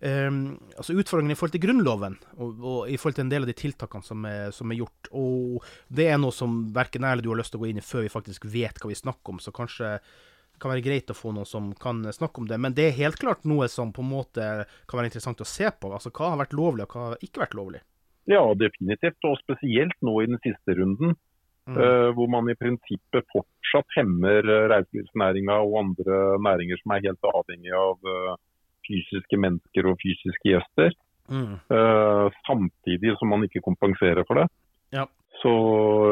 altså 0.00 0.94
utfordringen 0.96 1.34
i 1.34 1.36
forhold 1.36 1.52
til 1.52 1.62
Grunnloven, 1.66 2.16
og, 2.38 2.62
og, 2.64 2.78
i 2.88 2.96
forhold 2.96 3.18
til 3.18 3.26
en 3.26 3.32
del 3.32 3.44
av 3.44 3.50
de 3.50 3.56
tiltakene 3.58 4.06
som 4.06 4.24
er, 4.28 4.50
som 4.56 4.72
er, 4.72 4.80
gjort. 4.80 5.10
Og 5.12 5.66
det 5.92 6.08
er 6.08 6.20
noe 6.20 6.32
som 6.32 6.62
verken 6.74 7.04
jeg 7.04 7.16
eller 7.16 7.26
du 7.26 7.30
har 7.34 7.40
lyst 7.42 7.52
til 7.52 7.60
å 7.60 7.64
gå 7.64 7.70
inn 7.72 7.82
i 7.82 7.84
før 7.84 8.06
vi 8.06 8.12
faktisk 8.12 8.48
vet 8.48 8.80
hva 8.80 8.92
vi 8.92 8.98
snakker 8.98 9.34
om, 9.34 9.40
så 9.42 9.52
kanskje 9.52 9.94
det 10.00 10.62
kan 10.62 10.72
være 10.72 10.84
greit 10.84 11.12
å 11.12 11.16
få 11.16 11.32
noen 11.32 11.48
som 11.48 11.70
kan 11.80 12.02
snakke 12.12 12.42
om 12.42 12.48
det. 12.48 12.58
Men 12.60 12.76
det 12.76 12.88
er 12.88 12.98
helt 12.98 13.20
klart 13.20 13.46
noe 13.48 13.68
som 13.72 13.94
på 13.96 14.04
en 14.04 14.12
måte 14.12 14.48
kan 14.88 15.00
være 15.00 15.08
interessant 15.08 15.40
å 15.40 15.48
se 15.48 15.70
på. 15.72 15.92
Altså 15.92 16.12
hva 16.12 16.34
har 16.34 16.42
vært 16.42 16.56
lovlig, 16.56 16.84
og 16.84 16.96
hva 16.96 17.06
har 17.06 17.24
ikke 17.24 17.44
vært 17.44 17.56
lovlig? 17.56 17.80
Ja, 18.28 18.42
definitivt. 18.54 19.24
Og 19.24 19.40
spesielt 19.40 19.96
nå 20.04 20.18
i 20.20 20.28
den 20.28 20.40
siste 20.44 20.76
runden. 20.76 21.16
Mm. 21.68 21.76
Uh, 21.76 22.08
hvor 22.16 22.28
man 22.32 22.48
i 22.50 22.56
prinsippet 22.58 23.26
fortsatt 23.30 23.96
hemmer 23.96 24.42
reiselivsnæringa 24.72 25.58
og 25.62 25.76
andre 25.84 26.20
næringer 26.42 26.80
som 26.80 26.94
er 26.96 27.04
helt 27.04 27.28
avhengig 27.30 27.74
av 27.76 28.08
uh, 28.08 28.32
fysiske 28.90 29.38
mennesker 29.40 29.88
og 29.90 30.02
fysiske 30.02 30.52
gjester. 30.52 30.98
Mm. 31.30 31.56
Uh, 31.70 32.26
samtidig 32.48 33.14
som 33.20 33.30
man 33.30 33.46
ikke 33.46 33.62
kompenserer 33.62 34.26
for 34.26 34.42
det. 34.42 34.50
Ja. 34.94 35.06
Så 35.40 35.50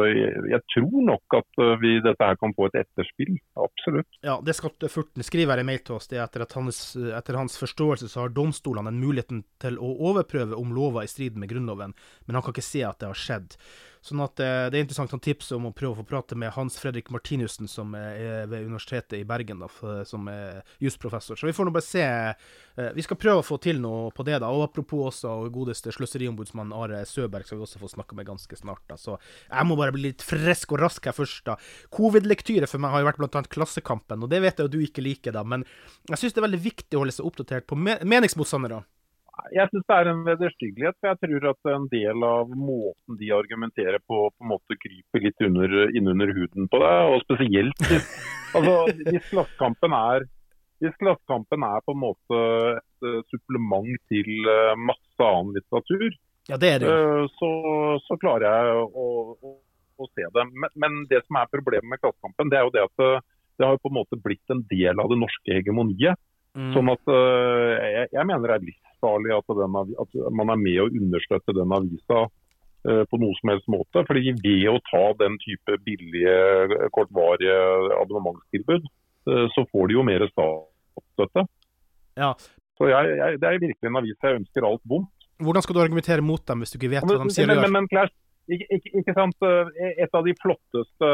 jeg, 0.09 0.31
jeg, 0.49 0.61
tror 0.73 1.03
nok 1.05 1.35
at 1.37 1.59
vi, 1.83 1.99
dette 2.01 2.25
her 2.25 2.39
kan 2.41 2.55
få 2.57 2.69
et 2.71 2.79
etterspill. 2.81 3.35
Absolutt. 3.61 4.09
Ja, 4.25 4.39
Det 4.45 4.55
Scott 4.57 4.87
Furten 4.89 5.27
skriver 5.27 5.61
i 5.61 5.67
mail 5.69 5.83
til 5.85 5.99
oss, 5.99 6.09
det 6.09 6.21
er 6.21 6.25
etter, 6.25 6.47
hans, 6.57 6.81
etter 6.97 7.37
hans 7.37 7.59
forståelse 7.61 8.09
så 8.09 8.25
har 8.25 8.33
domstolene 8.33 8.89
en 8.89 9.03
muligheten 9.03 9.43
til 9.61 9.77
å 9.77 9.91
overprøve 10.13 10.57
om 10.57 10.73
lover 10.73 11.05
i 11.05 11.13
strid 11.13 11.37
med 11.37 11.53
Grunnloven, 11.53 11.93
men 12.25 12.39
han 12.39 12.47
kan 12.47 12.57
ikke 12.57 12.71
se 12.71 12.87
at 12.89 13.03
det 13.03 13.11
har 13.11 13.21
skjedd. 13.27 13.59
Sånn 14.05 14.23
at 14.25 14.41
eh, 14.41 14.69
Det 14.71 14.79
er 14.79 14.85
interessant 14.85 15.13
han 15.15 15.23
tipser 15.25 15.59
om 15.59 15.69
å 15.69 15.75
prøve 15.77 15.97
å 15.97 16.01
få 16.01 16.07
prate 16.09 16.39
med 16.39 16.53
Hans 16.55 16.79
Fredrik 16.81 17.11
Martinussen, 17.15 17.69
som 17.71 17.95
er 17.99 18.47
ved 18.51 18.67
Universitetet 18.69 19.19
i 19.19 19.27
Bergen, 19.29 19.63
da, 19.65 19.69
som 20.09 20.29
er 20.31 20.63
jusprofessor. 20.83 21.39
Så 21.39 21.49
vi 21.49 21.55
får 21.57 21.69
nå 21.69 21.75
bare 21.75 21.87
se. 21.87 22.05
Eh, 22.05 22.91
vi 22.95 23.05
skal 23.05 23.19
prøve 23.21 23.43
å 23.43 23.47
få 23.47 23.59
til 23.63 23.81
noe 23.83 24.13
på 24.15 24.27
det. 24.27 24.39
da, 24.43 24.51
og 24.55 24.69
Apropos 24.69 25.09
også 25.13 25.35
godeste 25.55 25.93
sløseriombudsmann 25.95 26.75
Are 26.77 27.05
Søberg, 27.09 27.47
skal 27.47 27.59
vi 27.59 27.67
også 27.67 27.83
få 27.83 27.91
snakke 27.93 28.19
med 28.19 28.29
ganske 28.29 28.57
snart. 28.57 28.85
da, 28.89 28.97
Så 28.97 29.19
jeg 29.19 29.67
må 29.67 29.77
bare 29.77 29.95
bli 29.95 30.11
litt 30.11 30.23
frisk 30.23 30.73
og 30.73 30.83
rask 30.85 31.05
her 31.05 31.17
først. 31.17 31.45
da. 31.45 31.57
Covid-lektyre 31.95 32.69
for 32.69 32.79
meg 32.79 32.91
har 32.93 33.03
jo 33.03 33.11
vært 33.11 33.23
bl.a. 33.23 33.43
Klassekampen, 33.49 34.23
og 34.23 34.31
det 34.31 34.43
vet 34.43 34.59
jeg 34.59 34.69
jo 34.69 34.75
du 34.77 34.81
ikke 34.85 35.03
liker, 35.05 35.33
da. 35.33 35.43
Men 35.43 35.65
jeg 36.09 36.19
syns 36.19 36.37
det 36.37 36.43
er 36.43 36.49
veldig 36.49 36.65
viktig 36.65 36.97
å 36.97 37.03
holde 37.03 37.17
seg 37.17 37.27
oppdatert 37.27 37.67
på 37.67 37.77
meningsmotstandere. 37.79 38.85
Jeg 39.55 39.71
syns 39.71 39.85
det 39.87 39.97
er 39.97 40.11
en 40.11 40.25
vederstyggelighet. 40.27 40.97
For 40.99 41.11
jeg 41.11 41.21
tror 41.25 41.47
at 41.53 41.71
en 41.75 41.87
del 41.93 42.25
av 42.27 42.51
måten 42.53 43.19
de 43.21 43.31
argumenterer 43.37 44.01
på, 44.05 44.25
på 44.35 44.45
en 44.45 44.53
måte 44.53 44.79
kryper 44.83 45.25
litt 45.25 45.47
under, 45.47 45.77
innunder 45.97 46.33
huden 46.37 46.69
på 46.71 46.81
deg. 46.83 47.13
Og 47.13 47.23
spesielt 47.27 47.87
altså, 48.57 48.75
hvis 49.07 49.31
Klassekampen 49.31 49.95
er 49.99 50.29
er 50.79 51.81
på 51.83 51.95
en 51.95 52.03
måte 52.03 52.43
et 52.79 53.07
uh, 53.07 53.23
supplement 53.33 53.89
til 54.13 54.29
uh, 54.47 54.77
masse 54.79 55.25
annen 55.25 55.57
litteratur, 55.57 56.13
ja, 56.49 56.57
det 56.57 56.71
det. 56.85 56.87
Uh, 56.87 57.27
så, 57.35 57.49
så, 58.07 58.17
klarer 58.23 58.47
jeg 58.47 58.85
å, 58.87 59.09
å, 59.43 59.57
å 59.99 60.07
se 60.15 60.23
det. 60.23 60.45
Men, 60.55 60.71
men, 60.79 61.01
det 61.11 61.25
som 61.27 61.41
er 61.41 61.51
problemet 61.51 61.91
med 61.91 62.01
Klassekampen, 62.01 62.53
det 62.53 62.61
er 62.61 62.69
jo 62.69 62.75
det 62.77 62.87
at 62.87 63.27
det 63.59 63.67
har 63.67 63.81
på 63.83 63.91
en 63.91 63.99
måte 63.99 64.21
blitt 64.23 64.55
en 64.55 64.63
del 64.71 65.03
av 65.03 65.11
det 65.11 65.19
norske 65.19 65.59
hegemoniet. 65.59 66.15
Mm. 66.57 66.71
Sånn 66.75 66.91
at 66.91 67.11
jeg, 67.13 68.09
jeg 68.15 68.27
mener 68.27 68.49
det 68.49 68.55
er 68.57 68.67
livsfarlig 68.67 69.35
at, 69.37 69.57
den, 69.59 69.77
at 70.05 70.17
man 70.35 70.53
er 70.55 70.61
med 70.61 70.79
å 70.83 70.89
understøtte 70.89 71.55
den 71.57 71.75
avisa 71.77 72.23
uh, 72.25 73.05
på 73.11 73.21
noe 73.21 73.37
som 73.41 73.53
helst 73.53 73.69
måte. 73.73 74.05
fordi 74.09 74.35
Ved 74.43 74.69
å 74.73 74.79
ta 74.89 75.05
den 75.23 75.39
type 75.45 75.79
billige, 75.87 76.89
kortvarige 76.95 77.59
abonnementstilbud, 78.01 78.89
uh, 79.31 79.47
så 79.55 79.67
får 79.73 79.91
de 79.91 79.99
jo 79.99 80.07
mer 80.07 80.27
statsstøtte. 80.33 81.47
Ja. 82.19 82.33
Så 82.79 82.91
jeg, 82.91 83.19
jeg, 83.19 83.41
Det 83.43 83.49
er 83.49 83.63
virkelig 83.63 83.91
en 83.91 84.01
avis 84.01 84.19
jeg 84.23 84.41
ønsker 84.43 84.67
alt 84.67 84.85
vondt. 84.89 85.15
Hvordan 85.39 85.63
skal 85.63 85.77
du 85.77 85.85
argumentere 85.85 86.25
mot 86.25 86.43
dem 86.43 86.65
hvis 86.65 86.73
du 86.73 86.81
ikke 86.81 86.97
vet 86.97 87.05
hva 87.07 87.21
de 87.23 87.31
sier 87.31 87.47
men, 87.47 87.61
men, 87.63 87.87
men, 87.87 88.11
ikke, 88.57 88.91
ikke, 89.03 89.15
sant? 89.17 89.47
Et 89.79 90.17
av 90.17 90.25
de 90.27 90.35
flotteste 90.41 91.11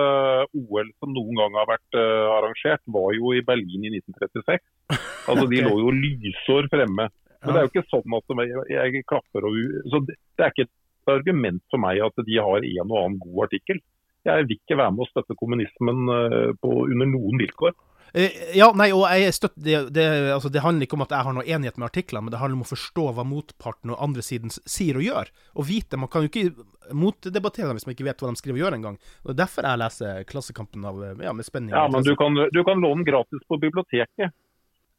OL 0.60 0.90
som 1.02 1.12
noen 1.14 1.40
gang 1.40 1.58
har 1.58 1.68
vært 1.72 1.98
uh, 1.98 2.30
arrangert, 2.36 2.82
var 2.94 3.10
jo 3.16 3.34
i 3.34 3.42
Berlin 3.46 3.88
i 3.88 3.92
1936. 3.98 4.64
Altså, 5.24 5.46
De 5.48 5.62
lå 5.64 5.78
jo 5.80 5.92
lysår 5.96 6.66
fremme. 6.68 7.06
Men 7.44 7.56
det 7.56 7.60
er 7.60 7.66
jo 7.66 7.70
ikke 7.72 7.88
sånn 7.88 8.16
at 8.16 8.68
jeg 8.68 9.04
klapper 9.08 9.46
og 9.48 9.56
så 9.92 10.00
det, 10.04 10.16
er 10.36 10.52
ikke 10.52 10.66
et 10.66 11.12
argument 11.12 11.62
for 11.72 11.80
meg 11.80 12.00
at 12.04 12.22
de 12.26 12.38
har 12.40 12.64
en 12.64 12.92
og 12.92 12.98
annen 13.00 13.18
god 13.20 13.46
artikkel. 13.46 13.80
Jeg 14.24 14.46
vil 14.48 14.56
ikke 14.56 14.78
være 14.80 14.94
med 14.96 15.04
å 15.04 15.08
støtte 15.10 15.36
kommunismen 15.36 16.12
eh, 16.14 16.52
på, 16.60 16.70
under 16.86 17.10
noen 17.10 17.40
vilkår. 17.42 17.74
Eh, 18.16 18.30
ja, 18.54 18.68
nei, 18.78 18.92
og 18.94 19.08
jeg 19.10 19.34
støtter, 19.34 19.58
det, 19.58 19.90
det, 19.96 20.04
altså 20.30 20.46
det, 20.52 20.60
handler 20.62 20.86
ikke 20.86 20.94
om 20.94 21.02
at 21.02 21.10
jeg 21.10 21.26
har 21.26 21.34
noe 21.34 21.42
enighet 21.50 21.80
med 21.80 21.88
artiklene, 21.88 22.22
men 22.22 22.30
det 22.30 22.38
handler 22.38 22.60
om 22.60 22.62
å 22.62 22.68
forstå 22.68 23.06
hva 23.16 23.24
motparten 23.26 23.90
og 23.90 23.98
andre 24.06 24.22
siden 24.22 24.54
sier 24.54 24.94
og 25.00 25.02
gjør. 25.02 25.32
Og 25.58 25.66
vite, 25.66 25.98
Man 25.98 26.06
kan 26.12 26.22
jo 26.22 26.30
ikke 26.30 26.94
motdebattere 26.94 27.66
dem 27.66 27.76
hvis 27.80 27.88
man 27.88 27.96
ikke 27.96 28.06
vet 28.06 28.22
hva 28.22 28.30
de 28.30 28.38
skriver 28.38 28.60
og 28.60 28.62
gjør 28.62 28.76
engang. 28.78 28.96
Derfor 29.26 29.66
jeg 29.66 29.82
leser 29.82 30.22
Klassekampen 30.30 30.86
av, 30.86 31.02
ja, 31.26 31.32
med 31.34 31.42
spenning. 31.48 31.74
Ja, 31.74 31.90
men 31.90 32.06
du 32.06 32.14
kan, 32.20 32.38
du 32.38 32.62
kan 32.62 32.78
låne 32.78 33.02
den 33.02 33.08
gratis 33.10 33.42
på 33.50 33.58
biblioteket. 33.58 34.30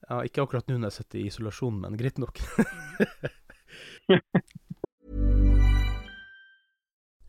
Ja, 0.09 0.19
ikke 0.27 0.43
akkurat 0.43 0.67
nå 0.67 0.75
når 0.75 0.91
jeg 0.91 0.97
sitter 0.99 1.17
i 1.21 1.27
isolasjon, 1.31 1.79
men 1.85 1.95
greit 1.95 2.19
nok. 2.19 2.35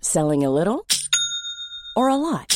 Selling 0.03 0.43
a 0.43 0.51
little 0.51 0.83
or 1.95 2.11
a 2.11 2.19
lot? 2.19 2.56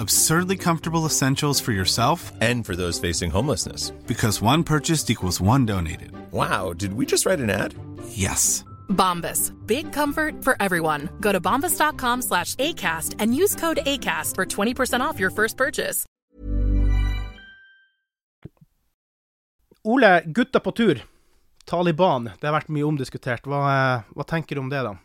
Absurdly 0.00 0.56
comfortable 0.56 1.04
essentials 1.04 1.60
for 1.60 1.72
yourself 1.72 2.32
and 2.40 2.64
for 2.64 2.74
those 2.74 2.98
facing 2.98 3.30
homelessness. 3.30 3.90
Because 4.06 4.40
one 4.40 4.64
purchased 4.64 5.10
equals 5.10 5.42
one 5.42 5.66
donated. 5.66 6.12
Wow, 6.32 6.72
did 6.72 6.94
we 6.94 7.04
just 7.04 7.26
write 7.26 7.38
an 7.38 7.50
ad? 7.50 7.74
Yes. 8.08 8.64
Bombas. 8.88 9.52
Big 9.66 9.92
comfort 9.92 10.42
for 10.42 10.56
everyone. 10.58 11.10
Go 11.20 11.32
to 11.32 11.40
bombas.com 11.40 12.22
slash 12.22 12.54
ACAST 12.54 13.16
and 13.18 13.34
use 13.34 13.54
code 13.54 13.80
ACAST 13.84 14.36
for 14.36 14.46
20% 14.46 15.00
off 15.00 15.20
your 15.20 15.30
first 15.30 15.58
purchase. 15.58 16.06
Ole, 19.84 20.22
gutta 20.32 20.60
på 20.60 20.70
tur. 20.72 21.02
Taliban. 21.66 22.30
Det 22.40 22.48
har 22.48 22.56
vært 22.56 22.72
mye 22.72 22.88
omdiskutert. 22.88 23.44
Hva, 23.44 23.60
eh, 23.68 24.08
hva 24.16 24.24
tenker 24.24 24.56
du 24.56 24.64
om 24.64 24.72
det, 24.72 24.80
da? 24.80 24.96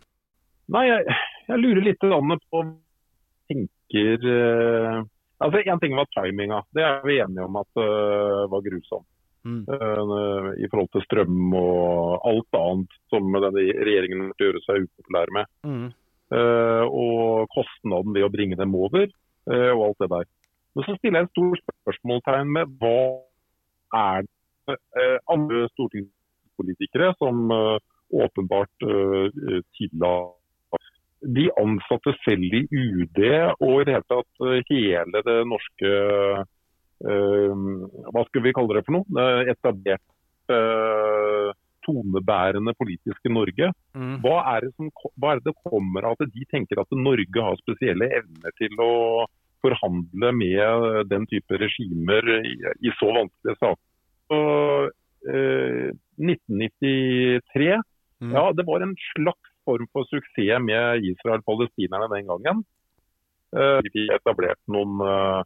Nei, 0.72 0.88
jeg, 0.88 1.20
jeg 1.50 1.60
lurer 1.60 1.84
litt 1.84 2.00
på 2.00 2.64
tenker 3.50 4.26
uh, 4.30 5.04
Altså, 5.44 5.60
Én 5.68 5.82
ting 5.82 5.96
var 5.98 6.08
timinga. 6.14 6.62
Det 6.72 6.84
er 6.86 7.02
vi 7.04 7.20
enige 7.20 7.44
om 7.44 7.58
at 7.60 7.82
uh, 7.82 8.46
var 8.52 8.64
grusom. 8.64 9.04
Mm. 9.44 9.66
Uh, 9.68 10.54
I 10.64 10.70
forhold 10.72 10.88
til 10.94 11.04
strøm 11.04 11.52
og 11.60 12.24
alt 12.30 12.58
annet 12.60 12.96
som 13.12 13.28
denne 13.36 13.52
regjeringen 13.60 14.30
måtte 14.30 14.48
gjøre 14.48 14.64
seg 14.64 14.88
upopulær 14.88 15.38
med. 15.40 15.54
Mm. 15.68 15.88
og 16.90 17.46
kostnaden 17.54 18.16
ved 18.16 18.26
å 18.26 18.32
bringe 18.34 18.58
dem 18.58 18.72
over, 18.74 19.04
og 19.46 19.82
alt 19.86 20.00
det 20.02 20.08
der. 20.10 20.24
Men 20.74 20.86
så 20.88 20.96
stiller 20.98 21.22
jeg 21.22 21.28
et 21.28 21.36
stort 21.36 21.62
spørsmålstegn 21.62 22.50
med 22.56 22.72
hva 22.82 23.04
er 24.00 24.26
det 24.26 24.80
andre 25.30 25.68
stortingspolitikere 25.76 27.12
som 27.22 27.54
åpenbart 28.26 28.88
tillater 29.78 30.34
de 31.26 31.46
ansatte 31.60 32.14
selv 32.24 32.54
i 32.54 32.64
UD 32.70 33.22
og 33.60 33.82
i 33.82 33.86
det 33.88 33.96
hele 33.96 34.08
tatt 34.12 34.46
eh, 34.46 34.60
hele 34.70 35.22
det 35.26 35.38
norske 35.50 35.94
uh, 37.06 37.64
Hva 38.14 38.26
skal 38.30 38.46
vi 38.46 38.54
kalle 38.56 38.78
det 38.78 38.84
for 38.88 38.98
noe? 38.98 39.26
Etablert 39.52 40.06
uh, 40.54 41.50
tonebærende 41.86 42.74
politiske 42.80 43.30
Norge. 43.30 43.70
Mm. 43.94 44.20
Hva, 44.24 44.38
er 44.56 44.70
som, 44.74 44.90
hva, 45.20 45.34
er 45.34 45.42
det 45.42 45.52
det 45.52 45.70
kommer 45.70 46.08
av 46.10 46.16
at 46.18 46.32
de 46.34 46.46
tenker 46.50 46.82
at 46.82 46.96
Norge 46.98 47.48
har 47.48 47.60
spesielle 47.62 48.10
evner 48.22 48.56
til 48.58 48.74
å 48.82 48.94
forhandle 49.66 50.32
med 50.34 51.12
den 51.12 51.28
type 51.30 51.60
regimer 51.62 52.32
i, 52.42 52.56
i 52.82 52.94
så 52.98 53.12
vanskelige 53.20 53.60
saker? 53.62 53.84
Så, 54.26 54.40
uh, 55.30 55.92
1993, 56.16 57.76
mm. 58.24 58.34
ja 58.34 58.48
det 58.58 58.66
var 58.66 58.82
en 58.82 58.96
slags 59.12 59.55
form 59.66 59.88
for 59.94 60.08
suksess 60.12 60.62
med 60.64 61.06
Israel-palestinerne 61.12 62.10
den 62.14 62.32
gangen. 62.32 62.64
Eh, 63.56 63.80
vi 63.94 64.08
etablerte 64.12 64.74
noen 64.74 65.00
eh, 65.06 65.42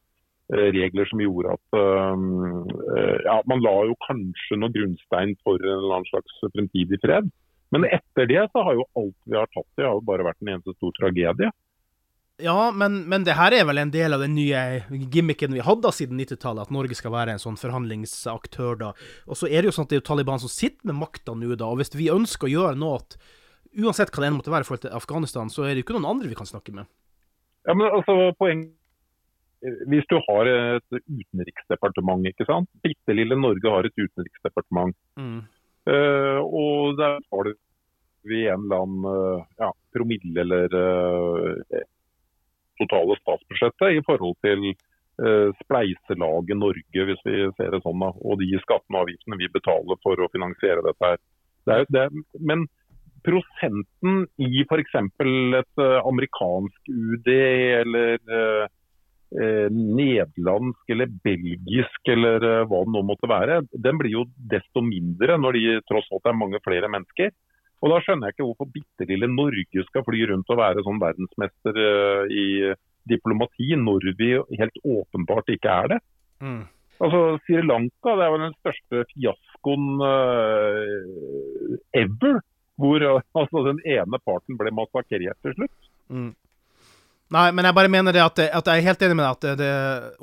regler 0.73 1.09
som 1.09 1.21
gjorde 1.21 1.53
at 1.53 1.77
eh, 1.77 3.17
ja, 3.27 3.35
Man 3.45 3.61
la 3.61 3.75
jo 3.85 3.97
kanskje 4.07 4.57
noen 4.57 4.73
grunnstein 4.73 5.35
for 5.45 5.61
en 5.61 5.75
eller 5.75 5.99
annen 5.99 6.09
slags 6.09 6.41
fremtidig 6.47 7.01
fred. 7.03 7.29
Men 7.69 7.85
etter 7.85 8.29
det 8.29 8.47
så 8.49 8.63
har 8.65 8.79
jo 8.79 8.87
alt 8.97 9.17
vi 9.29 9.37
har 9.37 9.49
tatt 9.53 9.67
i, 9.77 9.85
har 9.85 9.97
jo 9.99 10.05
bare 10.05 10.25
vært 10.25 10.39
en 10.41 10.55
eneste 10.55 10.73
stor 10.79 10.95
tragedie. 10.97 11.51
Ja, 12.39 12.71
men, 12.71 13.01
men, 13.11 13.25
det 13.27 13.35
her 13.35 13.51
er 13.53 13.65
vel 13.67 13.81
en 13.81 13.91
del 13.91 14.15
av 14.15 14.21
den 14.23 14.31
nye 14.37 14.59
gimmicken 15.11 15.51
vi 15.53 15.63
hadde 15.65 15.91
siden 15.91 16.21
90-tallet, 16.21 16.69
at 16.69 16.73
Norge 16.73 16.95
skal 16.95 17.11
være 17.11 17.35
en 17.35 17.41
sånn 17.41 17.59
forhandlingsaktør 17.59 18.79
da. 18.79 18.93
Og 19.27 19.37
så 19.37 19.49
er 19.49 19.61
det 19.61 19.69
jo 19.69 19.75
sånn 19.75 19.89
at 19.89 19.91
det 19.91 19.99
er 19.99 20.01
jo 20.01 20.07
Taliban 20.07 20.41
som 20.41 20.51
sitter 20.51 20.87
med 20.87 21.01
makta 21.01 21.35
nå, 21.35 21.51
da. 21.59 21.67
Og 21.67 21.81
hvis 21.81 21.91
vi 21.99 22.07
ønsker 22.13 22.47
å 22.47 22.53
gjøre 22.53 22.79
noe 22.79 23.01
uansett 23.77 24.11
hva 24.13 24.23
det 24.23 24.33
måtte 24.35 24.51
være 24.53 24.65
i 24.65 24.67
forhold 24.67 24.85
til 24.87 24.97
Afghanistan, 24.97 25.51
så 25.53 25.65
er 25.65 25.73
det 25.73 25.83
jo 25.83 25.87
ikke 25.87 25.97
noen 25.99 26.09
andre 26.13 26.29
vi 26.31 26.37
kan 26.37 26.49
snakke 26.49 26.73
med. 26.75 26.89
Ja, 27.67 27.75
men 27.75 27.89
altså, 27.91 28.31
poeng 28.39 28.69
Hvis 29.91 30.05
du 30.07 30.15
har 30.23 30.47
et 30.47 30.87
utenriksdepartement, 30.95 32.23
ikke 32.29 32.45
sant. 32.47 32.69
Bitte 32.79 33.11
lille 33.11 33.35
Norge 33.35 33.73
har 33.73 33.83
et 33.83 33.97
utenriksdepartement. 33.97 34.95
Mm. 35.19 35.41
Uh, 35.83 36.39
og 36.39 36.95
der 36.95 37.17
har 37.19 37.49
vi 38.29 38.45
en 38.47 38.63
eller 38.63 38.85
annen 38.85 39.07
uh, 39.09 39.43
ja, 39.59 39.67
promille 39.91 40.45
eller 40.45 40.75
uh, 40.79 41.83
totale 42.79 43.19
statsbudsjettet 43.19 43.97
i 43.97 44.05
forhold 44.07 44.37
til 44.45 44.71
spleiselaget 45.65 46.55
Norge, 46.55 47.03
hvis 47.09 47.23
vi 47.27 47.41
ser 47.57 47.73
det 47.73 47.81
sånn. 47.83 47.99
Da, 47.99 48.13
og 48.15 48.39
de 48.39 48.53
skattene 48.63 49.01
og 49.01 49.09
avgiftene 49.09 49.39
vi 49.41 49.49
betaler 49.51 49.99
for 49.99 50.15
å 50.15 50.29
finansiere 50.31 50.85
dette 50.85 51.09
her. 51.09 51.19
Det 51.67 51.75
er, 51.75 51.89
det 51.91 52.03
er, 52.05 52.21
men 52.39 52.63
prosenten 53.25 54.25
i 54.41 54.63
f.eks. 54.65 54.95
et 54.95 55.81
uh, 55.81 55.99
amerikansk 56.07 56.91
UD 56.91 57.29
eller 57.29 58.17
uh, 58.29 58.65
uh, 59.35 59.67
nederlandsk 59.73 60.93
eller 60.95 61.11
belgisk 61.25 62.11
eller 62.13 62.65
hva 62.69 62.81
det 62.85 62.95
nå 62.95 63.03
måtte 63.05 63.29
være, 63.29 63.61
den 63.73 64.01
blir 64.01 64.17
jo 64.17 64.25
desto 64.51 64.83
mindre 64.85 65.37
når 65.41 65.59
de 65.59 65.77
tross 65.89 66.09
alt 66.13 66.31
er 66.31 66.39
mange 66.39 66.61
flere 66.65 66.91
mennesker. 66.91 67.31
Og 67.79 67.93
Da 67.93 68.01
skjønner 68.03 68.27
jeg 68.27 68.35
ikke 68.35 68.49
hvorfor 68.49 68.67
bitte 68.73 69.07
lille 69.07 69.29
Norge 69.31 69.85
skal 69.87 70.03
fly 70.03 70.25
rundt 70.27 70.49
og 70.51 70.59
være 70.59 70.83
sånn 70.83 70.99
verdensmester 70.99 71.77
i 72.27 72.73
diplomati, 73.07 73.69
når 73.79 74.09
vi 74.19 74.33
helt 74.59 74.81
åpenbart 74.83 75.53
ikke 75.53 75.71
er 75.71 75.87
det. 75.93 75.99
Mm. 76.43 76.65
Altså 76.99 77.21
Sri 77.45 77.61
Lanka 77.63 78.17
det 78.19 78.25
er 78.25 78.33
vel 78.33 78.43
den 78.43 78.57
største 78.59 79.05
fiaskoen 79.13 80.03
ever 81.95 82.41
hvor 82.79 83.05
altså, 83.39 83.65
den 83.67 83.81
ene 83.85 84.21
parten 84.23 84.59
ble 84.59 84.73
massakrert 84.75 85.39
til 85.45 85.57
slutt. 85.57 85.89
Mm. 86.09 86.31
Nei, 87.29 87.51
men 87.53 87.67
jeg 87.67 87.75
bare 87.77 87.89
mener 87.93 88.15
det 88.15 88.21
at, 88.23 88.39
at 88.41 88.69
jeg 88.71 88.81
er 88.81 88.87
helt 88.87 89.03
enig 89.05 89.15
med 89.19 89.21
deg 89.21 89.35
at 89.35 89.59
det, 89.59 89.73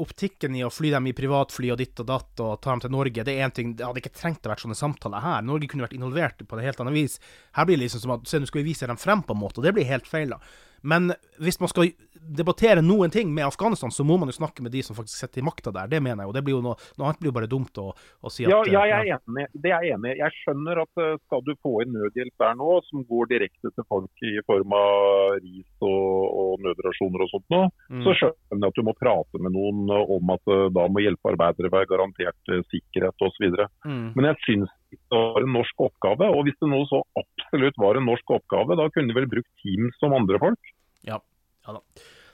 optikken 0.02 0.56
i 0.58 0.64
å 0.66 0.72
fly 0.74 0.90
dem 0.96 1.06
i 1.06 1.14
privatfly 1.14 1.68
og 1.70 1.78
ditt 1.78 2.02
og 2.02 2.08
datt 2.08 2.42
og 2.42 2.56
ta 2.58 2.72
dem 2.72 2.82
til 2.82 2.92
Norge, 2.96 3.22
det 3.22 3.36
er 3.36 3.46
én 3.46 3.54
ting. 3.54 3.76
Det 3.78 3.86
hadde 3.86 4.02
ikke 4.02 4.16
trengt 4.16 4.48
å 4.48 4.50
være 4.50 4.64
sånne 4.64 4.78
samtaler 4.78 5.22
her. 5.22 5.44
Norge 5.46 5.68
kunne 5.70 5.86
vært 5.86 5.94
involvert 5.94 6.42
på 6.42 6.58
et 6.58 6.66
helt 6.66 6.82
annet 6.82 6.96
vis. 6.96 7.14
Her 7.54 7.68
blir 7.68 7.78
det 7.78 7.86
liksom 7.86 8.02
som 8.02 8.16
at 8.16 8.26
se, 8.26 8.40
nå 8.42 8.50
skal 8.50 8.64
vi 8.64 8.72
vise 8.72 8.90
dem 8.90 8.98
frem 8.98 9.22
på 9.22 9.36
en 9.36 9.42
måte, 9.44 9.62
og 9.62 9.68
det 9.68 9.76
blir 9.76 9.86
helt 9.86 10.10
feil, 10.10 10.34
da. 10.34 10.40
Men 10.82 11.12
hvis 11.42 11.60
man 11.60 11.70
skal 11.72 11.92
debattere 12.26 12.82
noen 12.82 13.10
ting 13.10 13.30
med 13.34 13.46
Afghanistan, 13.46 13.90
så 13.90 14.04
må 14.04 14.16
man 14.18 14.30
jo 14.30 14.36
snakke 14.36 14.62
med 14.64 14.72
de 14.74 14.82
som 14.82 14.96
faktisk 14.96 15.20
sitter 15.20 15.42
i 15.42 15.46
makta 15.46 15.72
der. 15.74 15.90
Det 15.90 16.00
mener 16.02 16.24
jeg 16.24 16.30
jo. 16.30 16.34
Det 16.36 16.42
blir 16.46 16.56
jo 16.56 16.62
noe, 16.64 16.78
noe 16.98 17.08
annet 17.08 17.20
blir 17.22 17.30
jo 17.30 17.36
bare 17.38 17.50
dumt 17.50 17.80
å, 17.82 17.86
å 17.94 18.32
si 18.32 18.46
at 18.46 18.52
Ja, 18.52 18.60
ja 18.70 18.84
jeg 18.90 19.12
er 19.14 19.20
enig. 19.20 19.46
Det 19.54 19.72
er 19.72 19.86
jeg 19.86 19.96
enig. 19.96 20.14
Jeg 20.20 20.36
skjønner 20.40 20.82
at 20.82 21.02
eh, 21.02 21.18
skal 21.26 21.44
du 21.46 21.52
få 21.64 21.74
inn 21.84 21.94
nødhjelp 21.96 22.44
der 22.44 22.56
nå, 22.58 22.70
som 22.88 23.04
går 23.10 23.30
direkte 23.32 23.72
til 23.72 23.88
folk 23.90 24.26
i 24.26 24.34
form 24.48 24.74
av 24.76 25.36
ris 25.44 25.86
og, 25.86 26.08
og 26.42 26.64
nødrasjoner 26.66 27.26
og 27.26 27.32
sånt 27.32 27.46
nå, 27.52 27.62
mm. 27.92 28.02
så 28.06 28.16
skjønner 28.20 28.66
jeg 28.66 28.74
at 28.74 28.80
du 28.80 28.86
må 28.86 28.96
prate 28.98 29.42
med 29.42 29.54
noen 29.56 29.94
om 29.96 30.34
at 30.34 30.54
eh, 30.54 30.66
da 30.76 30.88
må 30.90 31.04
hjelpearbeidere 31.04 31.72
være 31.72 31.90
garantert 31.92 32.54
eh, 32.54 32.64
sikkerhet 32.72 33.28
osv. 33.28 33.62
Mm. 33.86 34.10
Men 34.16 34.32
jeg 34.32 34.42
syns 34.48 34.74
det 34.90 34.98
var 35.10 35.42
en 35.42 35.54
norsk 35.54 35.86
oppgave. 35.88 36.28
Og 36.32 36.46
hvis 36.46 36.58
det 36.60 36.70
nå 36.70 36.82
så 36.90 37.02
absolutt 37.18 37.80
var 37.80 37.98
en 37.98 38.06
norsk 38.08 38.36
oppgave, 38.38 38.78
da 38.78 38.88
kunne 38.92 39.10
de 39.10 39.18
vel 39.18 39.30
brukt 39.30 39.50
Teams 39.62 39.98
som 40.02 40.14
andre 40.16 40.40
folk? 40.42 40.72
Ja, 41.06 41.20
ja 41.66 41.76
da. 41.78 41.82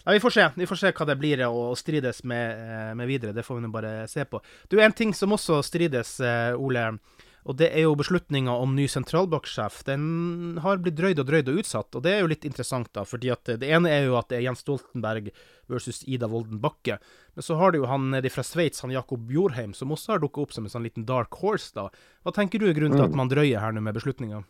Nei, 0.03 0.17
vi 0.17 0.23
får 0.25 0.35
se 0.35 0.45
Vi 0.57 0.67
får 0.67 0.79
se 0.81 0.91
hva 0.91 1.07
det 1.07 1.19
blir 1.21 1.45
å 1.47 1.75
strides 1.79 2.25
med, 2.27 2.63
eh, 2.63 2.95
med 2.99 3.07
videre. 3.07 3.33
Det 3.33 3.45
får 3.47 3.61
vi 3.61 3.67
nå 3.67 3.71
bare 3.73 3.93
se 4.11 4.25
på. 4.25 4.41
Du, 4.69 4.81
En 4.81 4.93
ting 4.93 5.15
som 5.15 5.31
også 5.31 5.63
strides, 5.63 6.19
eh, 6.21 6.55
Ole, 6.59 6.99
og 7.43 7.57
det 7.59 7.73
er 7.75 7.89
jo 7.89 7.97
beslutninga 7.99 8.55
om 8.55 8.77
ny 8.77 8.85
sentralbanksjef. 8.91 9.81
Den 9.89 10.61
har 10.63 10.79
blitt 10.83 10.95
drøyd 10.99 11.19
og 11.25 11.27
drøyd 11.27 11.51
og 11.51 11.59
utsatt, 11.63 11.91
og 11.99 12.05
det 12.05 12.13
er 12.15 12.23
jo 12.23 12.31
litt 12.31 12.47
interessant, 12.47 12.93
da. 12.95 13.03
fordi 13.09 13.33
at 13.35 13.51
Det 13.59 13.67
ene 13.67 13.91
er 13.91 14.07
jo 14.07 14.15
at 14.19 14.29
det 14.31 14.39
er 14.39 14.47
Jens 14.47 14.63
Stoltenberg 14.63 15.33
versus 15.67 16.05
Ida 16.07 16.29
Wolden 16.31 16.61
Bakke. 16.63 17.01
Men 17.35 17.43
så 17.43 17.59
har 17.59 17.73
du 17.73 17.81
jo 17.81 17.91
han 17.91 18.11
nede 18.15 18.31
fra 18.31 18.45
Sveits, 18.47 18.85
han 18.87 18.95
Jakob 18.95 19.27
Bjorheim, 19.27 19.75
som 19.75 19.91
også 19.91 20.15
har 20.15 20.23
dukka 20.23 20.45
opp 20.45 20.55
som 20.55 20.69
en 20.69 20.75
sånn 20.75 20.87
liten 20.87 21.07
dark 21.09 21.35
horse, 21.43 21.73
da. 21.75 21.89
Hva 22.23 22.35
tenker 22.37 22.63
du 22.63 22.69
er 22.71 22.79
grunnen 22.79 22.95
til 22.95 23.09
at 23.09 23.15
mm. 23.15 23.19
man 23.25 23.33
drøyer 23.33 23.59
her 23.59 23.75
nå 23.75 23.83
med 23.83 23.99
beslutninga? 23.99 24.45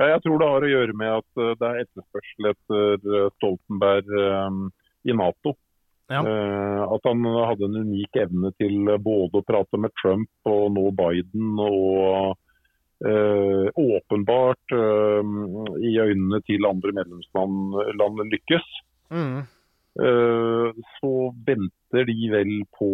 Jeg 0.00 0.22
tror 0.24 0.40
det 0.40 0.48
har 0.48 0.64
å 0.64 0.70
gjøre 0.70 0.94
med 0.96 1.18
at 1.18 1.42
eh, 1.42 1.52
det 1.60 1.68
er 1.68 1.82
etterspørsel 1.84 2.48
etter 2.54 3.12
eh, 3.18 3.28
Stoltenberg 3.36 4.08
um, 4.48 4.62
i 5.04 5.16
Nato. 5.16 5.52
Ja. 6.12 6.22
Uh, 6.26 6.82
at 6.96 7.08
han 7.08 7.24
hadde 7.24 7.68
en 7.68 7.80
unik 7.88 8.20
evne 8.26 8.52
til 8.60 8.92
både 9.02 9.40
å 9.40 9.46
prate 9.48 9.80
med 9.80 9.94
Trump 10.00 10.52
og 10.52 10.68
nå 10.76 10.90
Biden. 10.98 11.56
Og 11.64 12.36
uh, 13.06 13.66
åpenbart 13.72 14.76
uh, 14.76 15.34
i 15.80 15.96
øynene 16.04 16.42
til 16.46 16.68
andre 16.68 16.94
medlemsland 17.00 18.30
lykkes. 18.32 18.70
Mm. 19.12 19.42
så 19.92 21.10
venter 21.44 22.06
de 22.08 22.28
vel 22.32 22.52
på 22.78 22.86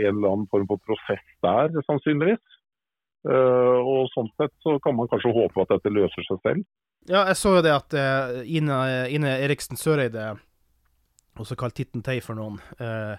en 0.00 0.08
eller 0.08 0.32
annen 0.32 0.48
form 0.50 0.64
for 0.66 0.80
prosess 0.82 1.22
der, 1.46 1.70
sannsynligvis. 1.86 2.42
Eh, 3.22 3.78
og 3.86 4.08
Sånn 4.12 4.30
sett 4.34 4.54
så 4.64 4.78
kan 4.82 4.96
man 4.98 5.10
kanskje 5.10 5.34
håpe 5.34 5.62
at 5.62 5.76
dette 5.76 5.92
løser 5.94 6.26
seg 6.26 6.40
selv. 6.42 6.64
Ja, 7.10 7.24
jeg 7.30 7.38
så 7.38 7.56
jo 7.56 7.62
det 7.66 7.72
at 7.74 7.94
uh, 7.98 8.42
Ine, 8.46 8.78
Ine 9.10 9.32
Eriksen 9.42 9.78
Søreide, 9.78 10.36
også 11.42 11.58
kalt 11.60 11.76
Titten 11.78 12.04
Tei 12.04 12.18
for 12.24 12.38
noen, 12.38 12.58
uh, 12.80 13.16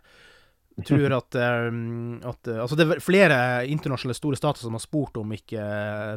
tror 0.88 1.16
at, 1.20 1.38
um, 1.70 2.16
at 2.32 2.50
uh, 2.50 2.62
Altså, 2.64 2.78
det 2.80 2.88
er 2.88 3.04
flere 3.04 3.40
internasjonale 3.70 4.18
store 4.18 4.40
stater 4.40 4.66
som 4.66 4.78
har 4.78 4.84
spurt 4.84 5.20
om 5.22 5.36
ikke 5.36 5.66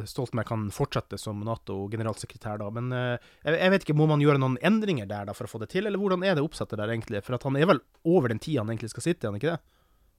Stoltenberg 0.09 0.49
kan 0.49 0.63
fortsette 0.73 1.19
som 1.21 1.43
Nato-generalsekretær, 1.47 2.63
da. 2.63 2.71
Men 2.73 2.89
jeg, 2.95 3.57
jeg, 3.57 3.73
vet 3.73 3.85
ikke, 3.87 3.99
må 3.99 4.09
man 4.09 4.23
gjøre 4.23 4.41
noen 4.41 4.57
endringer 4.65 5.09
der 5.09 5.29
da 5.29 5.37
for 5.37 5.49
å 5.49 5.53
få 5.53 5.61
det 5.63 5.71
til, 5.75 5.85
eller 5.85 6.01
hvordan 6.01 6.25
er 6.25 6.37
det 6.37 6.45
oppsettet 6.45 6.79
der 6.81 6.95
egentlig? 6.95 7.23
For 7.27 7.37
han 7.37 7.59
er 7.59 7.69
vel 7.75 7.83
over 8.07 8.33
den 8.33 8.41
tida 8.43 8.63
han 8.63 8.73
egentlig 8.73 8.95
skal 8.95 9.09
sitte, 9.09 9.27
er 9.27 9.33
han 9.33 9.39
ikke 9.41 9.55
det? 9.55 9.61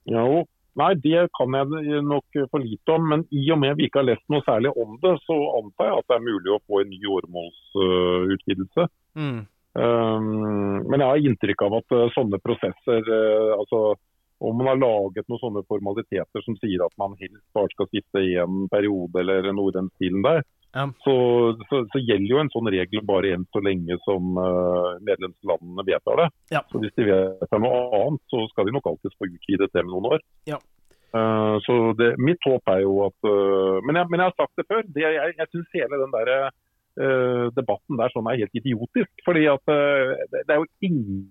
Jo, 0.09 0.45
Nei, 0.79 0.93
det 1.01 1.27
kan 1.35 1.55
jeg 1.57 2.01
nok 2.05 2.39
for 2.51 2.63
lite 2.63 2.95
om. 2.95 3.07
Men 3.11 3.25
i 3.35 3.45
og 3.53 3.59
med 3.61 3.77
vi 3.79 3.89
ikke 3.89 4.03
har 4.03 4.09
lest 4.11 4.25
noe 4.31 4.45
særlig 4.45 4.71
om 4.79 4.97
det, 5.03 5.15
så 5.25 5.37
antar 5.59 5.89
jeg 5.89 6.01
at 6.01 6.09
det 6.11 6.17
er 6.17 6.27
mulig 6.27 6.53
å 6.53 6.61
få 6.67 6.81
en 6.83 6.91
ny 6.93 6.99
åremålsutvidelse. 7.17 8.85
Uh, 8.85 9.23
mm. 9.23 9.39
Um, 9.79 10.85
men 10.85 11.01
jeg 11.01 11.09
har 11.09 11.25
inntrykk 11.31 11.65
av 11.65 11.79
at 11.79 11.95
uh, 11.95 12.05
sånne 12.15 12.39
prosesser 12.43 13.09
uh, 13.09 13.57
altså 13.57 13.81
om 14.39 14.55
man 14.55 14.69
har 14.71 14.79
laget 14.79 15.27
noen 15.27 15.41
sånne 15.41 15.65
formaliteter 15.67 16.43
som 16.45 16.55
sier 16.61 16.83
at 16.85 16.95
man 17.01 17.17
helst 17.19 17.43
bare 17.55 17.71
skal 17.73 17.89
sitte 17.91 18.23
i 18.23 18.37
en 18.39 18.69
periode 18.71 19.19
eller 19.19 19.51
noe 19.51 19.73
i 19.73 19.75
den 19.75 19.89
stilen 19.97 20.23
der, 20.23 20.41
ja. 20.71 20.85
så, 21.03 21.15
så, 21.67 21.81
så, 21.91 21.99
gjelder 21.99 22.31
jo 22.31 22.41
en 22.41 22.51
sånn 22.53 22.71
regel 22.71 23.03
bare 23.07 23.33
enn 23.35 23.45
så 23.53 23.61
lenge 23.65 23.99
som 24.05 24.39
uh, 24.39 24.95
medlemslandene 25.05 25.85
vedtar 25.87 26.23
det. 26.23 26.27
Ja. 26.55 26.63
Så 26.71 26.81
Hvis 26.83 26.95
de 26.95 27.07
vedtar 27.09 27.63
noe 27.63 27.87
annet, 27.99 28.23
så 28.31 28.45
skal 28.53 28.69
de 28.69 28.75
nok 28.77 28.91
alltid 28.91 29.15
få 29.17 29.27
utvidet 29.27 29.71
det 29.73 29.83
med 29.83 29.93
noen 29.95 30.11
år. 30.15 30.23
Ja. 30.49 30.59
Uh, 31.09 31.57
så 31.65 31.75
det, 31.97 32.13
Mitt 32.21 32.43
håp 32.45 32.69
er 32.69 32.83
jo 32.83 32.99
at 33.07 33.17
uh, 33.25 33.81
men, 33.81 33.97
jeg, 33.97 34.11
men, 34.11 34.21
jeg, 34.21 34.29
har 34.29 34.37
sagt 34.37 34.61
det 34.61 34.67
før. 34.69 34.85
Det, 34.85 35.03
jeg 35.03 35.35
jeg 35.35 35.51
syns 35.51 35.77
hele 35.79 36.01
den 36.05 36.15
der, 36.15 36.33
debatten 37.55 37.99
der 37.99 38.11
sånn 38.11 38.27
er 38.27 38.41
helt 38.41 38.57
idiotisk. 38.59 39.11
fordi 39.23 39.45
at 39.47 39.63
det, 39.69 40.41
det 40.43 40.51
er 40.51 40.59
jo 40.59 40.67
ingen 40.83 41.21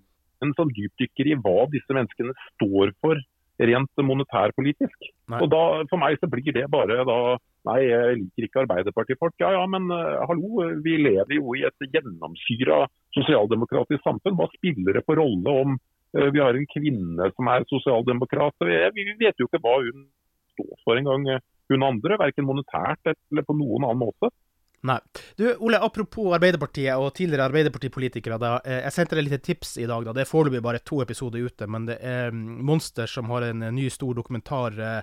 en 0.45 0.55
sånn 0.57 0.71
dypdykker 0.75 1.29
i 1.29 1.37
hva 1.43 1.67
disse 1.73 1.95
menneskene 1.95 2.35
står 2.55 2.95
for 3.03 3.21
rent 3.59 4.03
monetærpolitisk. 4.07 5.09
Og 5.41 5.49
da, 5.51 5.63
For 5.91 6.01
meg 6.01 6.19
så 6.21 6.31
blir 6.31 6.55
det 6.55 6.69
bare 6.73 7.03
da 7.07 7.21
Nei, 7.67 7.83
jeg 7.85 8.19
liker 8.21 8.45
ikke 8.47 8.61
Arbeiderpartifolk. 8.63 9.35
Ja 9.43 9.51
ja, 9.53 9.65
men 9.69 9.91
uh, 9.93 10.23
hallo, 10.31 10.63
vi 10.81 10.95
lever 11.03 11.35
jo 11.37 11.53
i 11.59 11.67
et 11.67 11.89
gjennomsyra 11.93 12.79
sosialdemokratisk 13.13 14.01
samfunn. 14.07 14.39
Hva 14.39 14.47
spiller 14.55 14.97
det 14.97 15.03
for 15.05 15.21
rolle 15.21 15.53
om 15.65 15.75
uh, 15.75 16.29
vi 16.33 16.41
har 16.41 16.57
en 16.57 16.69
kvinne 16.71 17.29
som 17.35 17.51
er 17.53 17.67
sosialdemokrat? 17.69 18.57
Vi, 18.65 18.79
vi 19.11 19.17
vet 19.21 19.43
jo 19.43 19.51
ikke 19.51 19.61
hva 19.67 19.75
hun 19.83 20.07
står 20.55 20.81
for 20.87 21.03
engang, 21.03 21.27
hun 21.69 21.85
andre. 21.91 22.17
Verken 22.23 22.49
monetært 22.49 23.13
eller 23.13 23.45
på 23.45 23.59
noen 23.59 23.85
annen 23.91 24.07
måte. 24.07 24.33
Nei. 24.81 24.99
Du, 25.37 25.57
Ole, 25.59 25.79
apropos 25.83 26.35
Arbeiderpartiet 26.37 26.95
og 26.95 27.11
tidligere 27.15 27.49
Arbeiderpartipolitikere. 27.49 28.39
da, 28.39 28.61
eh, 28.65 28.83
Jeg 28.85 28.93
sendte 28.93 29.17
deg 29.17 29.29
litt 29.29 29.43
tips 29.43 29.77
i 29.79 29.87
dag. 29.87 30.05
da, 30.05 30.13
Det 30.13 30.23
er 30.23 30.31
foreløpig 30.31 30.63
bare 30.63 30.79
to 30.79 31.03
episoder 31.03 31.45
ute, 31.45 31.67
men 31.67 31.87
det 31.87 31.99
er 32.01 32.31
mm, 32.31 32.63
Monster 32.63 33.07
som 33.07 33.29
har 33.31 33.43
en 33.43 33.63
eh, 33.63 33.73
ny, 33.73 33.89
stor 33.91 34.15
dokumentar 34.15 34.79
eh, 34.79 35.03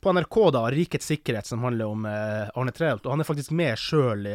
på 0.00 0.12
NRK, 0.12 0.50
da, 0.52 0.70
'Rikets 0.70 1.06
sikkerhet', 1.06 1.46
som 1.46 1.62
handler 1.62 1.86
om 1.86 2.04
Arne 2.04 2.72
Treholt. 2.72 3.06
Og 3.06 3.12
han 3.12 3.20
er 3.20 3.24
faktisk 3.24 3.52
med 3.52 3.78
sjøl 3.78 4.26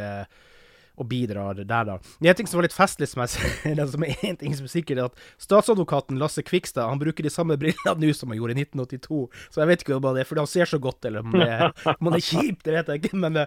og 0.99 1.07
bidrar 1.09 1.57
der, 1.59 1.87
da. 1.87 1.97
Er 2.19 2.31
en 2.33 2.37
ting 2.39 2.49
som 2.49 2.59
var 2.59 2.67
litt 2.67 2.75
festlig, 2.75 3.09
som, 3.11 3.23
jeg, 3.23 3.87
som 3.93 4.05
er 4.05 4.23
en 4.27 4.39
ting 4.39 4.55
som 4.57 4.67
er 4.67 4.73
sikkert, 4.73 5.01
at 5.09 5.23
statsadvokaten 5.41 6.19
Lasse 6.19 6.43
Kvikstad 6.45 6.89
han 6.91 7.01
bruker 7.01 7.25
de 7.25 7.33
samme 7.33 7.57
brillene 7.59 7.95
nå 7.99 8.13
som 8.15 8.31
han 8.31 8.39
gjorde 8.39 8.57
i 8.57 8.65
1982. 8.65 9.21
Så 9.49 9.63
jeg 9.63 9.71
vet 9.71 9.85
ikke 9.85 9.97
om 9.97 10.07
det 10.09 10.23
er 10.23 10.29
fordi 10.29 10.43
han 10.43 10.51
ser 10.51 10.71
så 10.71 10.81
godt, 10.83 11.07
eller 11.07 11.25
om 11.25 11.35
det, 11.35 11.51
om 11.95 12.11
det 12.11 12.21
er 12.21 12.27
kjipt, 12.27 12.63
det 12.67 12.75
vet 12.77 12.91
jeg 12.91 13.03
ikke. 13.03 13.21
Men, 13.25 13.43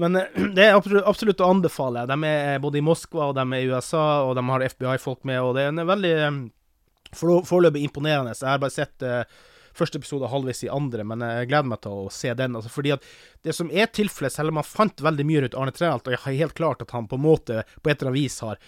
men 0.00 0.20
det 0.56 0.68
er 0.68 0.76
absolutt, 0.76 1.04
absolutt, 1.06 1.42
å 1.44 1.50
anbefale. 1.54 2.06
De 2.08 2.20
er 2.30 2.62
både 2.64 2.80
i 2.80 2.84
Moskva 2.84 3.30
og 3.30 3.36
de 3.38 3.46
er 3.46 3.64
i 3.64 3.72
USA, 3.72 4.06
og 4.26 4.36
de 4.38 4.46
har 4.50 4.68
FBI-folk 4.76 5.26
med, 5.28 5.42
og 5.42 5.56
det 5.58 5.66
er 5.66 5.74
en 5.74 5.84
veldig 5.88 6.16
foreløpig 7.16 7.84
imponerende. 7.86 8.34
Jeg 8.34 8.50
har 8.50 8.62
bare 8.62 8.74
sett 8.74 9.04
første 9.76 10.00
episode 10.00 10.30
halvveis 10.32 10.64
i 10.66 10.72
andre, 10.72 11.04
men 11.06 11.24
jeg 11.24 11.50
gleder 11.50 11.70
meg 11.70 11.82
til 11.84 12.06
å 12.06 12.08
se 12.12 12.32
den. 12.38 12.56
Altså, 12.58 12.72
fordi 12.72 12.94
at 12.96 13.06
det 13.46 13.54
som 13.56 13.70
er 13.70 13.92
tilfellet, 13.92 14.34
selv 14.34 14.52
om 14.52 14.60
han 14.60 14.66
fant 14.66 15.04
veldig 15.04 15.28
mye 15.28 15.44
rundt 15.44 15.60
Arne 15.60 15.76
Treholt, 15.76 16.08
og 16.08 16.16
jeg 16.16 16.24
har 16.24 16.40
helt 16.40 16.58
klart 16.58 16.82
at 16.84 16.96
han 16.96 17.08
på 17.10 17.20
en 17.20 17.26
måte, 17.26 17.62
på 17.82 17.92
et 17.92 18.00
eller 18.00 18.12
annet 18.14 18.22
vis 18.24 18.40
har 18.46 18.60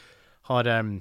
har 0.48 0.68
um, 0.80 0.94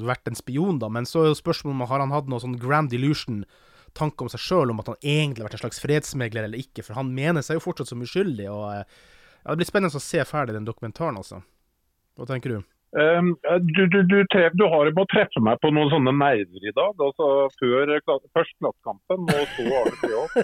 vært 0.00 0.30
en 0.30 0.38
spion, 0.38 0.78
da, 0.80 0.88
men 0.88 1.04
så 1.08 1.22
er 1.22 1.30
jo 1.30 1.36
spørsmålet 1.36 1.76
om 1.76 1.84
har 1.90 2.00
han 2.00 2.14
hatt 2.14 2.30
noe 2.32 2.40
sånn 2.40 2.56
grand 2.60 2.92
illusion 2.96 3.42
tanke 3.92 4.24
om 4.24 4.30
seg 4.32 4.40
sjøl, 4.40 4.72
om 4.72 4.80
at 4.80 4.88
han 4.88 5.00
egentlig 5.02 5.42
har 5.42 5.50
vært 5.50 5.58
en 5.58 5.64
slags 5.66 5.82
fredsmegler 5.82 6.46
eller 6.46 6.62
ikke, 6.62 6.84
for 6.86 6.96
han 6.96 7.12
mener 7.12 7.44
seg 7.44 7.58
jo 7.58 7.66
fortsatt 7.66 7.90
som 7.90 8.00
uskyldig. 8.04 8.48
og 8.48 8.62
uh, 8.72 9.02
ja, 9.42 9.50
Det 9.50 9.58
blir 9.60 9.68
spennende 9.68 10.00
å 10.00 10.04
se 10.04 10.24
ferdig 10.28 10.56
den 10.56 10.68
dokumentaren, 10.68 11.20
altså. 11.20 11.42
Hva 12.16 12.28
tenker 12.28 12.56
du? 12.56 12.71
Um, 12.92 13.30
du, 13.72 13.86
du, 13.88 14.02
du, 14.04 14.18
tref, 14.28 14.52
du, 14.52 14.66
har 14.68 14.90
med 14.90 15.00
å 15.00 15.08
treffe 15.08 15.40
meg 15.40 15.56
på 15.62 15.70
noen 15.72 15.88
sånne 15.88 16.12
nerver 16.12 16.66
i 16.68 16.74
dag. 16.76 16.92
altså 17.06 17.28
før, 17.56 17.92
Først 18.36 18.52
Klassekampen, 18.60 19.24
og 19.32 19.54
så 19.54 19.64
Arne 19.78 19.94
Treholt. 20.02 20.36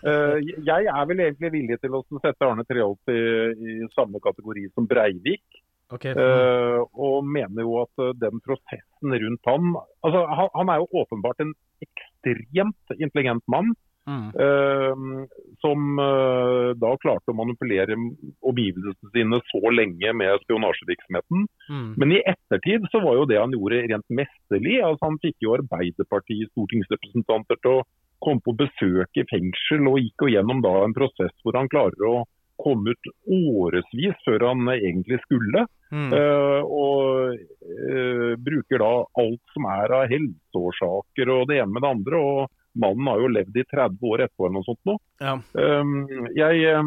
Uh, 0.00 0.38
jeg 0.70 0.88
er 0.88 1.10
vel 1.10 1.20
egentlig 1.26 1.52
villig 1.58 1.78
til 1.82 1.98
å 1.98 2.00
sette 2.16 2.48
Arne 2.48 2.64
Treholt 2.68 3.12
i, 3.12 3.20
i 3.52 3.76
samme 3.92 4.22
kategori 4.24 4.64
som 4.72 4.88
Breivik. 4.88 5.44
Okay. 5.92 6.16
Uh, 6.16 6.80
og 6.96 7.28
mener 7.28 7.66
jo 7.66 7.76
at 7.82 8.00
uh, 8.00 8.14
den 8.16 8.40
prosessen 8.42 9.14
rundt 9.20 9.50
han, 9.50 9.74
altså 10.06 10.24
han, 10.26 10.48
han 10.56 10.72
er 10.72 10.80
jo 10.80 11.02
åpenbart 11.04 11.44
en 11.44 11.52
ekstremt 11.84 12.96
intelligent 12.96 13.44
mann. 13.52 13.74
Mm. 14.04 14.26
Uh, 14.36 15.24
som 15.64 15.98
uh, 15.98 16.76
da 16.76 16.90
klarte 17.00 17.32
å 17.32 17.36
manipulere 17.38 17.96
omgivelsene 18.44 19.12
sine 19.14 19.40
så 19.48 19.72
lenge 19.72 20.12
med 20.20 20.44
spionasjevirksomheten. 20.44 21.46
Mm. 21.70 21.90
Men 22.00 22.12
i 22.12 22.22
ettertid 22.34 22.84
så 22.92 23.00
var 23.04 23.18
jo 23.18 23.28
det 23.30 23.40
han 23.40 23.54
gjorde 23.56 23.82
rent 23.88 24.08
mesterlig. 24.20 24.78
Altså, 24.84 25.08
han 25.08 25.20
fikk 25.24 25.46
jo 25.46 25.56
Arbeiderpartiets 25.56 26.52
stortingsrepresentanter 26.52 27.60
til 27.62 27.78
å 27.78 27.84
komme 28.24 28.44
på 28.44 28.56
besøk 28.56 29.20
i 29.20 29.26
fengsel, 29.30 29.88
og 29.88 30.00
gikk 30.00 30.28
gjennom 30.32 30.60
da 30.64 30.78
en 30.84 30.96
prosess 30.96 31.32
hvor 31.44 31.56
han 31.56 31.70
klarer 31.72 32.08
å 32.08 32.16
komme 32.60 32.92
ut 32.94 33.08
årevis 33.34 34.20
før 34.26 34.50
han 34.50 34.68
egentlig 34.76 35.18
skulle. 35.24 35.64
Mm. 35.94 36.12
Uh, 36.12 36.60
og 36.66 37.40
bruker 38.44 38.82
da 38.82 38.92
alt 39.22 39.54
som 39.54 39.66
er 39.70 39.92
av 39.94 40.12
helseårsaker 40.12 41.32
og 41.32 41.48
det 41.48 41.60
ene 41.62 41.72
med 41.72 41.84
det 41.86 41.90
andre. 41.96 42.20
og 42.20 42.52
Mannen 42.74 43.08
har 43.10 43.22
jo 43.22 43.32
levd 43.32 43.58
i 43.60 43.66
30 43.70 44.10
år 44.10 44.24
etterpå 44.26 44.46
eller 44.46 44.58
noe 44.58 44.66
sånt 44.66 44.88
nå. 44.88 44.96
Ja. 45.22 45.34
Um, 45.54 45.94
jeg, 46.34 46.82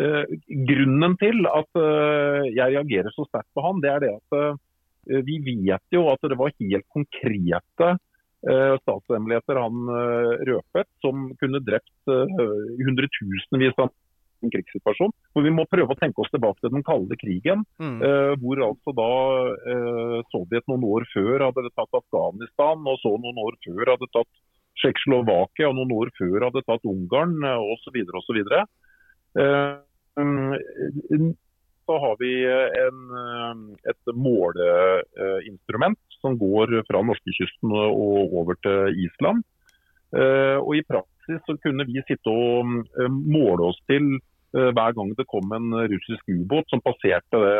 uh, 0.00 0.24
grunnen 0.70 1.16
til 1.20 1.48
at 1.50 1.80
uh, 1.80 2.46
jeg 2.48 2.76
reagerer 2.76 3.12
så 3.14 3.26
sterkt 3.28 3.50
på 3.56 3.64
han, 3.66 3.82
det 3.84 3.92
er 3.92 4.04
det 4.06 4.12
at 4.16 4.38
uh, 4.40 5.20
vi 5.26 5.38
vet 5.44 5.94
jo 5.94 6.08
at 6.10 6.24
det 6.26 6.38
var 6.38 6.54
helt 6.56 6.86
konkrete 6.94 7.96
statshemmeligheter 8.46 9.58
han 9.58 9.88
røpet, 10.46 10.86
som 11.02 11.22
kunne 11.40 11.58
drept 11.66 12.10
hundretusenvis 12.10 13.80
av 13.80 13.88
en 14.42 14.52
krigssituasjon. 14.52 15.12
For 15.34 15.44
Vi 15.46 15.52
må 15.54 15.66
prøve 15.70 15.94
å 15.94 15.98
tenke 15.98 16.22
oss 16.22 16.32
tilbake 16.32 16.62
til 16.62 16.74
den 16.74 16.84
kalde 16.86 17.18
krigen, 17.20 17.64
mm. 17.80 17.98
Eh, 18.06 18.32
hvor 18.42 18.60
altså 18.68 18.94
da 18.96 19.12
eh, 19.72 20.18
Sovjet 20.32 20.66
noen 20.70 20.84
år 20.86 21.06
før 21.12 21.48
hadde 21.48 21.72
tatt 21.72 22.00
Afghanistan, 22.00 22.84
og 22.84 23.00
så 23.02 23.14
noen 23.16 23.40
år 23.46 23.56
før 23.64 23.94
hadde 23.94 24.10
tatt 24.12 24.32
Tsjekkoslovakia 24.80 25.70
og 25.70 25.76
noen 25.78 25.94
år 25.96 26.12
før 26.18 26.48
hadde 26.48 26.64
tatt 26.66 26.88
Ungarn 26.88 27.36
osv. 27.44 28.00
osv. 28.20 28.40
Så 31.86 31.98
har 32.02 32.16
vi 32.18 32.32
en, 32.82 33.02
et 33.86 34.14
måleinstrument 34.26 36.18
som 36.18 36.38
går 36.40 36.80
fra 36.88 37.02
norskekysten 37.06 37.74
og 37.76 38.34
over 38.40 38.58
til 38.64 39.04
Island. 39.06 39.44
Og 40.16 40.72
I 40.78 40.84
praksis 40.88 41.42
så 41.46 41.56
kunne 41.62 41.86
vi 41.86 42.02
sitte 42.06 42.30
og 42.30 42.86
eh, 43.00 43.10
måle 43.10 43.70
oss 43.70 43.78
til 43.90 44.16
eh, 44.56 44.70
hver 44.70 44.94
gang 44.94 45.12
det 45.18 45.26
kom 45.30 45.52
en 45.52 45.74
russisk 45.90 46.28
ubåt 46.28 46.70
som 46.70 46.82
passerte 46.84 47.40
det 47.42 47.56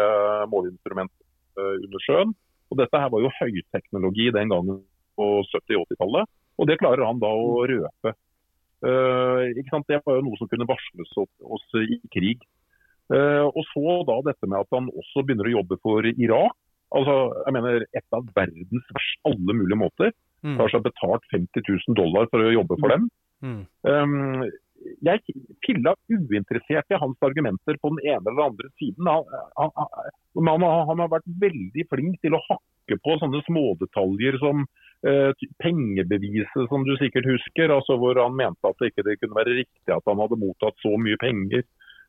måleinstrumentet 0.53 1.23
eh, 1.59 1.75
under 1.85 2.05
sjøen. 2.07 2.35
Og 2.71 2.81
Dette 2.81 2.99
her 2.99 3.11
var 3.11 3.23
jo 3.23 3.35
høyteknologi 3.41 4.31
den 4.35 4.51
gangen 4.51 4.83
på 5.17 5.27
70-80-tallet. 5.53 6.27
Og 6.27 6.46
det 6.65 6.79
klarer 6.81 7.05
han 7.05 7.21
da 7.21 7.29
å 7.29 7.65
røpe. 7.69 8.13
Uh, 8.85 9.53
det 9.57 10.01
var 10.05 10.19
jo 10.19 10.25
noe 10.27 10.39
som 10.41 10.49
kunne 10.49 10.69
varsles 10.69 11.17
oss 11.21 11.67
i 11.81 11.99
krig. 12.13 12.45
Uh, 13.13 13.47
og 13.47 13.63
så 13.71 14.01
da 14.09 14.19
dette 14.31 14.49
med 14.49 14.65
at 14.65 14.73
han 14.75 14.89
også 14.91 15.25
begynner 15.25 15.51
å 15.51 15.59
jobbe 15.61 15.79
for 15.85 16.07
Irak. 16.11 16.57
Altså, 16.97 17.17
jeg 17.45 17.55
mener 17.57 17.85
Et 17.99 18.15
av 18.15 18.29
verdens 18.37 18.93
verst 18.95 19.29
alle 19.29 19.57
mulige 19.59 19.81
måter. 19.81 20.15
Mm. 20.47 20.59
Har 20.61 20.71
seg 20.71 20.85
betalt 20.87 21.25
50 21.33 21.67
000 21.67 21.99
dollar 21.99 22.29
for 22.31 22.45
å 22.45 22.55
jobbe 22.55 22.79
for 22.81 22.93
dem. 22.93 23.09
Mm. 23.45 23.63
Um, 23.85 24.47
jeg 25.03 25.23
pilla 25.65 25.95
uinteressert 26.13 26.93
i 26.93 27.01
hans 27.01 27.27
argumenter 27.27 27.79
på 27.81 27.91
den 27.95 28.03
ene 28.05 28.31
eller 28.31 28.51
andre 28.51 28.71
siden. 28.79 29.09
Han, 29.09 29.25
han, 29.57 29.73
han, 30.37 30.67
han, 30.91 31.03
har 31.03 31.13
vært 31.13 31.29
veldig 31.43 31.87
flink 31.91 32.21
til 32.23 32.37
å 32.37 32.43
hakke 32.47 32.99
på 33.03 33.17
sånne 33.23 33.43
smådetaljer 33.49 34.39
som 34.43 34.67
pengebeviset, 35.63 36.69
som 36.71 36.85
du 36.87 36.95
sikkert 36.97 37.29
husker, 37.29 37.71
altså 37.71 37.99
hvor 38.01 38.19
han 38.19 38.35
mente 38.35 38.67
at 38.67 38.79
det 38.81 38.91
ikke 38.91 39.05
det 39.07 39.19
kunne 39.21 39.39
være 39.39 39.59
riktig 39.59 39.93
at 39.93 40.07
han 40.09 40.23
hadde 40.23 40.39
mottatt 40.41 40.79
så 40.83 40.97
mye 40.99 41.19
penger. 41.21 41.63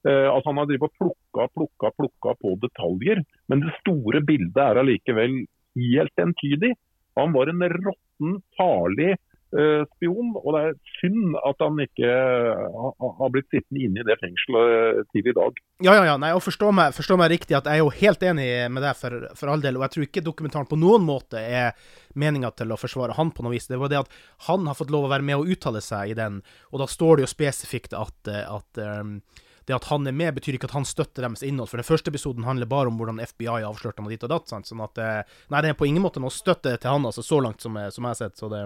Eh, 0.07 0.27
altså 0.29 0.49
Han 0.49 0.57
har 0.57 0.67
plukka, 0.87 1.47
plukka, 1.53 1.91
plukka 1.97 2.35
på 2.41 2.55
detaljer, 2.61 3.23
men 3.47 3.63
det 3.63 3.73
store 3.81 4.21
bildet 4.21 4.61
er 4.61 4.81
allikevel 4.81 5.45
helt 5.77 6.21
entydig. 6.21 6.75
Han 7.17 7.33
var 7.33 7.49
en 7.49 7.63
råtten, 7.73 8.37
farlig 8.57 9.11
eh, 9.15 9.21
spion, 9.47 10.33
og 10.41 10.55
det 10.55 10.61
er 10.67 10.73
synd 10.97 11.37
at 11.39 11.63
han 11.63 11.77
ikke 11.79 12.09
har, 12.11 13.13
har 13.19 13.31
blitt 13.31 13.47
sittende 13.53 13.85
inne 13.85 14.03
i 14.03 14.07
det 14.07 14.17
fengselet 14.19 15.07
til 15.13 15.29
i 15.31 15.35
dag. 15.37 15.61
Ja, 15.85 15.93
ja, 15.95 16.03
ja. 16.09 16.15
Nei, 16.19 16.33
og 16.35 16.43
forstå 16.43 16.71
meg, 16.75 16.95
forstå 16.97 17.17
meg 17.21 17.31
riktig, 17.31 17.55
at 17.57 17.69
jeg 17.69 17.79
er 17.79 17.85
jo 17.85 17.93
helt 18.01 18.25
enig 18.27 18.47
med 18.73 18.83
deg 18.83 18.97
for, 18.99 19.15
for 19.39 19.53
all 19.53 19.63
del. 19.63 19.79
Og 19.79 19.87
jeg 19.87 19.95
tror 19.95 20.07
ikke 20.07 20.25
dokumentaren 20.25 20.69
på 20.69 20.79
noen 20.79 21.05
måte 21.07 21.39
er 21.39 21.77
meninga 22.17 22.51
til 22.57 22.73
å 22.73 22.79
forsvare 22.79 23.15
han 23.17 23.31
på 23.31 23.45
noe 23.45 23.55
vis. 23.55 23.69
Det 23.69 23.79
var 23.79 23.93
det 23.93 24.01
at 24.03 24.15
han 24.49 24.67
har 24.67 24.77
fått 24.77 24.93
lov 24.93 25.07
å 25.07 25.11
være 25.13 25.25
med 25.27 25.39
og 25.39 25.51
uttale 25.55 25.83
seg 25.85 26.13
i 26.13 26.17
den, 26.17 26.41
og 26.73 26.81
da 26.83 26.89
står 26.91 27.17
det 27.17 27.27
jo 27.27 27.33
spesifikt 27.35 27.95
at, 27.97 28.17
eh, 28.31 28.43
at 28.43 28.81
um, 28.83 29.19
det 29.67 29.75
at 29.75 29.87
han 29.91 30.07
er 30.07 30.15
med, 30.15 30.33
betyr 30.37 30.55
ikke 30.55 30.69
at 30.69 30.75
han 30.77 30.85
støtter 30.87 31.25
deres 31.25 31.43
innhold. 31.43 31.67
For 31.67 31.77
den 31.81 31.87
første 31.87 32.09
episoden 32.13 32.45
handler 32.47 32.69
bare 32.71 32.87
om 32.87 32.95
hvordan 32.99 33.19
FBI 33.19 33.49
avslørte 33.67 33.99
ham 33.99 34.07
og 34.07 34.13
ditt 34.15 34.23
og 34.23 34.31
datt. 34.31 34.47
Sant? 34.47 34.69
Sånn 34.69 34.83
at 34.85 34.97
eh, 35.03 35.23
Nei, 35.51 35.61
det 35.65 35.73
er 35.73 35.77
på 35.79 35.87
ingen 35.89 36.05
måte 36.05 36.21
noe 36.23 36.31
støtte 36.31 36.71
til 36.79 36.89
han, 36.93 37.03
altså, 37.09 37.23
så 37.25 37.41
langt 37.43 37.59
som, 37.61 37.75
jeg- 37.75 37.91
som 37.95 38.07
jeg 38.07 38.15
har 38.15 38.19
sett. 38.21 38.37
Så 38.39 38.47
det 38.53 38.61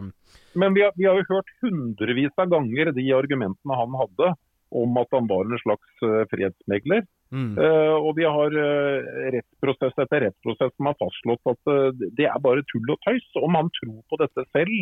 Men 0.56 0.74
vi 0.78 0.84
har, 0.86 0.94
vi 0.96 1.10
har 1.10 1.18
jo 1.18 1.26
hørt 1.32 1.50
hundrevis 1.64 2.38
av 2.38 2.52
ganger 2.54 2.94
de 2.94 3.08
argumentene 3.18 3.80
han 3.82 3.98
hadde 4.04 4.32
om 4.72 4.96
at 5.02 5.10
han 5.12 5.26
var 5.28 5.44
en 5.50 5.60
slags 5.66 6.06
eh, 6.08 6.22
fredsmegler. 6.32 7.02
mm. 7.34 7.58
Uh, 7.58 7.98
og 8.08 8.14
vi 8.16 8.24
har 8.24 8.54
uh, 8.56 9.10
rettsprosess 9.36 9.98
etter 10.00 10.24
rettsprosess 10.28 10.72
som 10.78 10.88
har 10.88 10.96
fastslått 11.02 11.52
at 11.52 11.72
uh, 11.72 11.90
det 12.16 12.28
er 12.30 12.40
bare 12.44 12.64
tull 12.72 12.88
og 12.94 13.00
tøys. 13.04 13.26
Om 13.42 13.58
han 13.60 13.70
tror 13.82 13.98
på 14.12 14.20
dette 14.22 14.46
selv, 14.56 14.78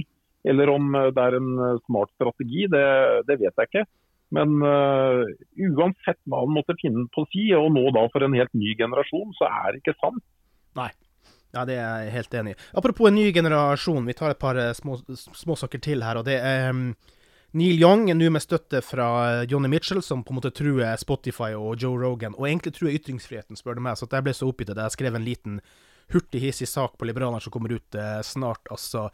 eller 0.47 0.69
om 0.71 0.93
eh, 0.95 1.09
det 1.11 1.23
er 1.25 1.35
en 1.35 1.49
eh, 1.59 1.79
smart 1.89 2.11
strategi, 2.15 2.67
det, 2.71 2.83
det 3.27 3.35
vet 3.41 3.57
jeg 3.59 3.67
ikke. 3.71 3.81
Men 4.35 4.59
uh, 4.61 5.25
uansett 5.57 6.19
hva 6.29 6.43
han 6.43 6.53
måtte 6.53 6.77
finne 6.81 7.07
på 7.13 7.25
å 7.25 7.29
si, 7.33 7.47
og 7.57 7.71
nå 7.73 7.87
da 7.95 8.05
for 8.13 8.25
en 8.25 8.37
helt 8.37 8.53
ny 8.57 8.75
generasjon, 8.77 9.31
så 9.39 9.49
er 9.49 9.71
det 9.73 9.83
ikke 9.83 9.97
sant. 9.97 10.25
Nei. 10.77 10.91
Ja, 11.49 11.63
det 11.65 11.79
er 11.81 12.03
jeg 12.05 12.13
helt 12.13 12.35
enig 12.37 12.51
i. 12.53 12.57
Apropos 12.77 13.09
en 13.09 13.15
ny 13.17 13.31
generasjon, 13.33 14.05
vi 14.05 14.13
tar 14.13 14.35
et 14.35 14.41
par 14.41 14.57
eh, 14.61 14.75
små, 14.77 14.99
småsaker 15.17 15.81
til 15.81 16.05
her. 16.05 16.19
og 16.21 16.27
det 16.27 16.35
er 16.45 16.69
um, 16.69 16.91
Neil 17.57 17.81
Young 17.81 18.03
er 18.11 18.17
nå 18.19 18.29
med 18.29 18.43
støtte 18.43 18.83
fra 18.85 19.07
Johnny 19.49 19.71
Mitchell, 19.71 20.03
som 20.05 20.21
på 20.21 20.29
en 20.29 20.37
måte 20.37 20.53
truer 20.53 20.93
Spotify 21.01 21.55
og 21.57 21.81
Joe 21.81 21.97
Rogan. 21.97 22.35
Og 22.37 22.45
egentlig 22.45 22.75
truer 22.77 22.93
ytringsfriheten, 22.99 23.57
spør 23.57 23.79
du 23.79 23.81
meg. 23.87 23.97
Så 23.97 24.05
jeg 24.11 24.27
ble 24.27 24.35
så 24.37 24.51
oppgitt 24.51 24.69
at 24.75 24.83
jeg 24.83 24.93
skrev 24.99 25.17
en 25.17 25.25
liten 25.25 25.57
hurtig, 26.13 26.43
hissig 26.43 26.69
sak 26.69 26.97
på 26.97 27.09
Liberaleren 27.09 27.41
som 27.41 27.53
kommer 27.53 27.73
ut 27.73 27.97
eh, 27.97 28.19
snart. 28.25 28.69
Altså 28.69 29.07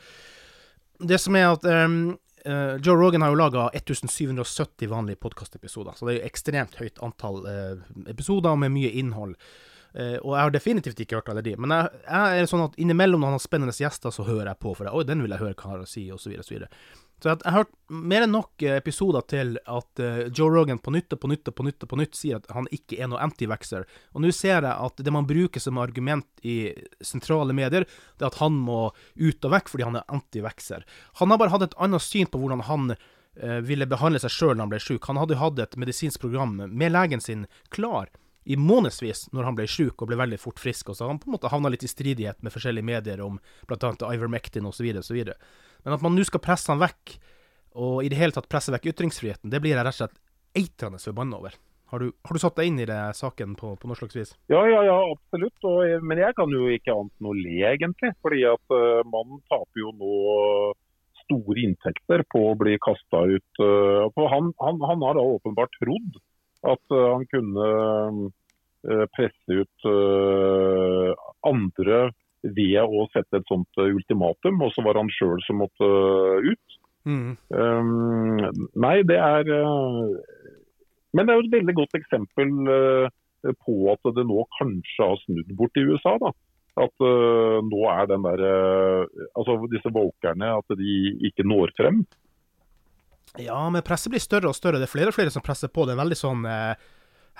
Det 0.99 1.19
som 1.23 1.39
er 1.39 1.54
at 1.54 1.63
um, 1.88 2.17
eh, 2.46 2.76
Joe 2.84 2.96
Rogan 3.00 3.26
har 3.26 3.34
jo 3.34 3.40
laga 3.40 3.68
1770 3.74 4.90
vanlige 4.92 5.22
podkastepisoder, 5.24 5.96
så 5.96 6.08
det 6.08 6.14
er 6.14 6.20
jo 6.20 6.28
ekstremt 6.30 6.76
høyt 6.80 7.02
antall 7.06 7.42
uh, 7.46 7.86
episoder 8.12 8.58
med 8.60 8.74
mye 8.76 8.92
innhold. 9.02 9.36
Uh, 9.96 10.18
og 10.20 10.34
jeg 10.36 10.42
har 10.42 10.54
definitivt 10.56 11.00
ikke 11.00 11.20
hørt 11.20 11.32
alle 11.32 11.44
de. 11.46 11.56
Men 11.60 11.74
jeg, 11.76 12.04
jeg 12.06 12.44
er 12.44 12.50
sånn 12.52 12.66
at 12.66 12.78
innimellom 12.82 13.24
når 13.24 13.32
han 13.32 13.38
har 13.40 13.46
spennende 13.46 13.76
gjester, 13.76 14.14
så 14.14 14.28
hører 14.28 14.52
jeg 14.52 14.62
på, 14.64 14.76
for 14.76 14.88
jeg, 14.88 14.96
oi, 14.96 15.08
den 15.08 15.24
vil 15.24 15.36
jeg 15.36 15.44
høre 15.44 15.56
hva 15.56 15.70
han 15.70 15.78
har 15.78 15.86
å 15.86 15.90
si, 15.90 16.08
osv. 16.12 16.66
Så, 17.21 17.30
jeg, 17.32 17.39
har 17.45 17.63
hørt 17.63 17.71
mer 17.88 18.25
enn 18.25 18.34
nok 18.36 18.63
eh, 18.65 18.78
episoder 18.82 19.23
til 19.30 19.56
at 19.71 20.01
eh, 20.04 20.25
Joe 20.36 20.51
Rogan 20.51 20.82
på 20.84 20.91
nytt 20.93 21.15
og 21.15 21.21
på 21.23 21.30
nytt 21.32 21.47
og 21.47 21.56
på 21.56 21.65
nytt 21.67 21.86
på 21.88 21.99
nytt 21.99 22.17
sier 22.17 22.41
at 22.41 22.49
han 22.56 22.67
ikke 22.75 22.99
er 22.99 23.10
noe 23.12 23.21
anti-vaxxer. 23.23 23.86
Og 24.13 24.23
nå 24.23 24.34
ser 24.36 24.60
jeg 24.60 24.73
at 24.73 24.99
det 24.99 25.13
man 25.15 25.28
bruker 25.30 25.63
som 25.63 25.80
argument 25.82 26.28
i 26.43 26.73
sentrale 26.99 27.56
medier, 27.56 27.88
det 27.88 28.28
er 28.28 28.32
at 28.34 28.41
han 28.41 28.60
må 28.67 28.89
ut 28.91 29.47
og 29.47 29.56
vekk 29.56 29.71
fordi 29.71 29.88
han 29.88 29.99
er 30.01 30.17
anti-vaxxer. 30.17 30.84
Han 31.21 31.32
har 31.32 31.41
bare 31.41 31.56
hatt 31.56 31.69
et 31.69 31.80
annet 31.88 32.04
syn 32.04 32.30
på 32.32 32.41
hvordan 32.41 32.65
han 32.67 32.93
eh, 32.97 33.62
ville 33.63 33.88
behandle 33.89 34.21
seg 34.21 34.36
sjøl 34.36 34.54
når 34.56 34.65
han 34.65 34.75
ble 34.75 34.84
sjuk. 34.84 35.08
Han 35.08 35.21
hadde 35.21 35.38
jo 35.38 35.43
hatt 35.45 35.63
et 35.63 35.80
medisinsk 35.80 36.28
program 36.28 36.60
med 36.67 36.95
legen 36.95 37.23
sin 37.23 37.47
klar 37.73 38.12
i 38.46 38.58
månedsvis 38.62 39.28
når 39.34 39.48
han 39.50 39.58
ble 39.58 39.66
sjuk 39.70 40.02
og 40.02 40.10
ble 40.10 40.20
veldig 40.20 40.40
fort 40.42 40.62
frisk. 40.62 40.92
Og 40.92 40.98
så 40.98 41.10
han 41.10 41.20
på 41.22 41.30
en 41.30 41.36
måte 41.36 41.52
havna 41.52 41.72
litt 41.74 41.86
i 41.86 41.92
stridighet 41.92 42.44
med 42.46 42.54
forskjellige 42.54 42.86
medier 42.86 43.24
om 43.26 43.40
bl.a. 43.70 43.94
Ivermectin 44.14 44.68
osv. 44.70 44.92
Men 44.94 45.98
at 45.98 46.06
man 46.06 46.18
nå 46.18 46.26
skal 46.28 46.44
presse 46.46 46.72
han 46.72 46.82
vekk, 46.84 47.18
og 47.76 48.04
i 48.06 48.10
det 48.12 48.20
hele 48.20 48.36
tatt 48.36 48.50
presse 48.52 48.74
vekk 48.74 48.92
ytringsfriheten, 48.94 49.52
det 49.52 49.62
blir 49.64 49.76
jeg 49.76 49.82
rett 49.82 49.98
og 49.98 50.04
slett 50.04 50.20
eitrende 50.56 51.02
forbanna 51.02 51.42
over. 51.42 51.58
Har 51.92 52.02
du, 52.02 52.08
har 52.26 52.34
du 52.34 52.42
satt 52.42 52.56
deg 52.58 52.70
inn 52.70 52.80
i 52.82 52.88
det 52.90 53.02
saken 53.18 53.54
på, 53.60 53.76
på 53.78 53.90
noe 53.90 53.98
slags 53.98 54.16
vis? 54.18 54.32
Ja, 54.52 54.64
ja, 54.68 54.80
ja, 54.88 54.96
absolutt. 55.14 55.58
Og, 55.68 55.84
men 56.06 56.22
jeg 56.22 56.34
kan 56.38 56.54
jo 56.54 56.70
ikke 56.74 56.96
annet 56.96 57.14
enn 57.22 57.30
å 57.30 57.36
le, 57.38 57.60
egentlig. 57.70 58.10
Fordi 58.26 58.42
at 58.50 58.74
uh, 58.74 59.04
mannen 59.10 59.42
taper 59.52 59.84
jo 59.84 59.94
nå 60.00 60.16
store 61.26 61.62
inntekter 61.62 62.26
på 62.30 62.42
å 62.50 62.56
bli 62.58 62.78
kasta 62.82 63.22
ut. 63.30 63.62
Uh, 63.62 64.10
han, 64.34 64.50
han, 64.62 64.82
han 64.82 65.06
har 65.06 65.18
da 65.18 65.28
åpenbart 65.36 65.78
trodd 65.78 66.18
at 66.65 66.93
uh, 66.93 67.08
han 67.13 67.25
kunne 67.32 67.67
uh, 68.30 69.06
presse 69.15 69.60
ut 69.62 69.88
uh, 69.89 71.12
andre 71.47 72.08
ved 72.45 72.78
å 72.84 73.08
sette 73.13 73.41
et 73.41 73.49
sånt 73.49 73.82
ultimatum, 73.82 74.60
og 74.62 74.73
så 74.73 74.84
var 74.86 74.99
han 74.99 75.10
sjøl 75.13 75.39
som 75.47 75.63
måtte 75.63 75.88
ut. 76.45 76.80
Mm. 77.06 77.32
Um, 77.54 78.43
nei, 78.82 78.95
det 79.06 79.17
er 79.21 79.49
Men 81.13 81.28
det 81.28 81.34
er 81.34 81.38
jo 81.38 81.43
et 81.45 81.54
veldig 81.54 81.75
godt 81.78 81.97
eksempel 81.99 82.54
på 83.62 83.75
at 83.91 84.10
det 84.17 84.25
nå 84.25 84.45
kanskje 84.58 85.10
har 85.10 85.19
snudd 85.21 85.51
bort 85.58 85.78
i 85.78 85.86
USA. 85.86 86.15
da. 86.21 86.34
At 86.75 86.95
uh, 86.99 87.63
nå 87.63 87.82
er 87.88 88.08
den 88.12 88.25
der 88.25 88.41
uh, 88.43 89.25
Altså 89.39 89.58
disse 89.71 89.91
vokerne, 89.95 90.58
at 90.60 90.78
de 90.80 90.95
ikke 91.30 91.47
når 91.47 91.71
frem. 91.78 92.04
Ja, 93.38 93.69
men 93.69 93.82
presset 93.86 94.12
blir 94.13 94.21
større 94.24 94.50
og 94.52 94.56
større. 94.56 94.80
Det 94.80 94.88
er 94.88 94.93
flere 94.93 95.12
og 95.12 95.17
flere 95.17 95.32
som 95.34 95.43
presser 95.45 95.67
på. 95.71 95.86
Det 95.86 95.93
er 95.93 96.00
en 96.00 96.04
veldig 96.06 96.17
sånn 96.19 96.45
eh, 96.48 96.76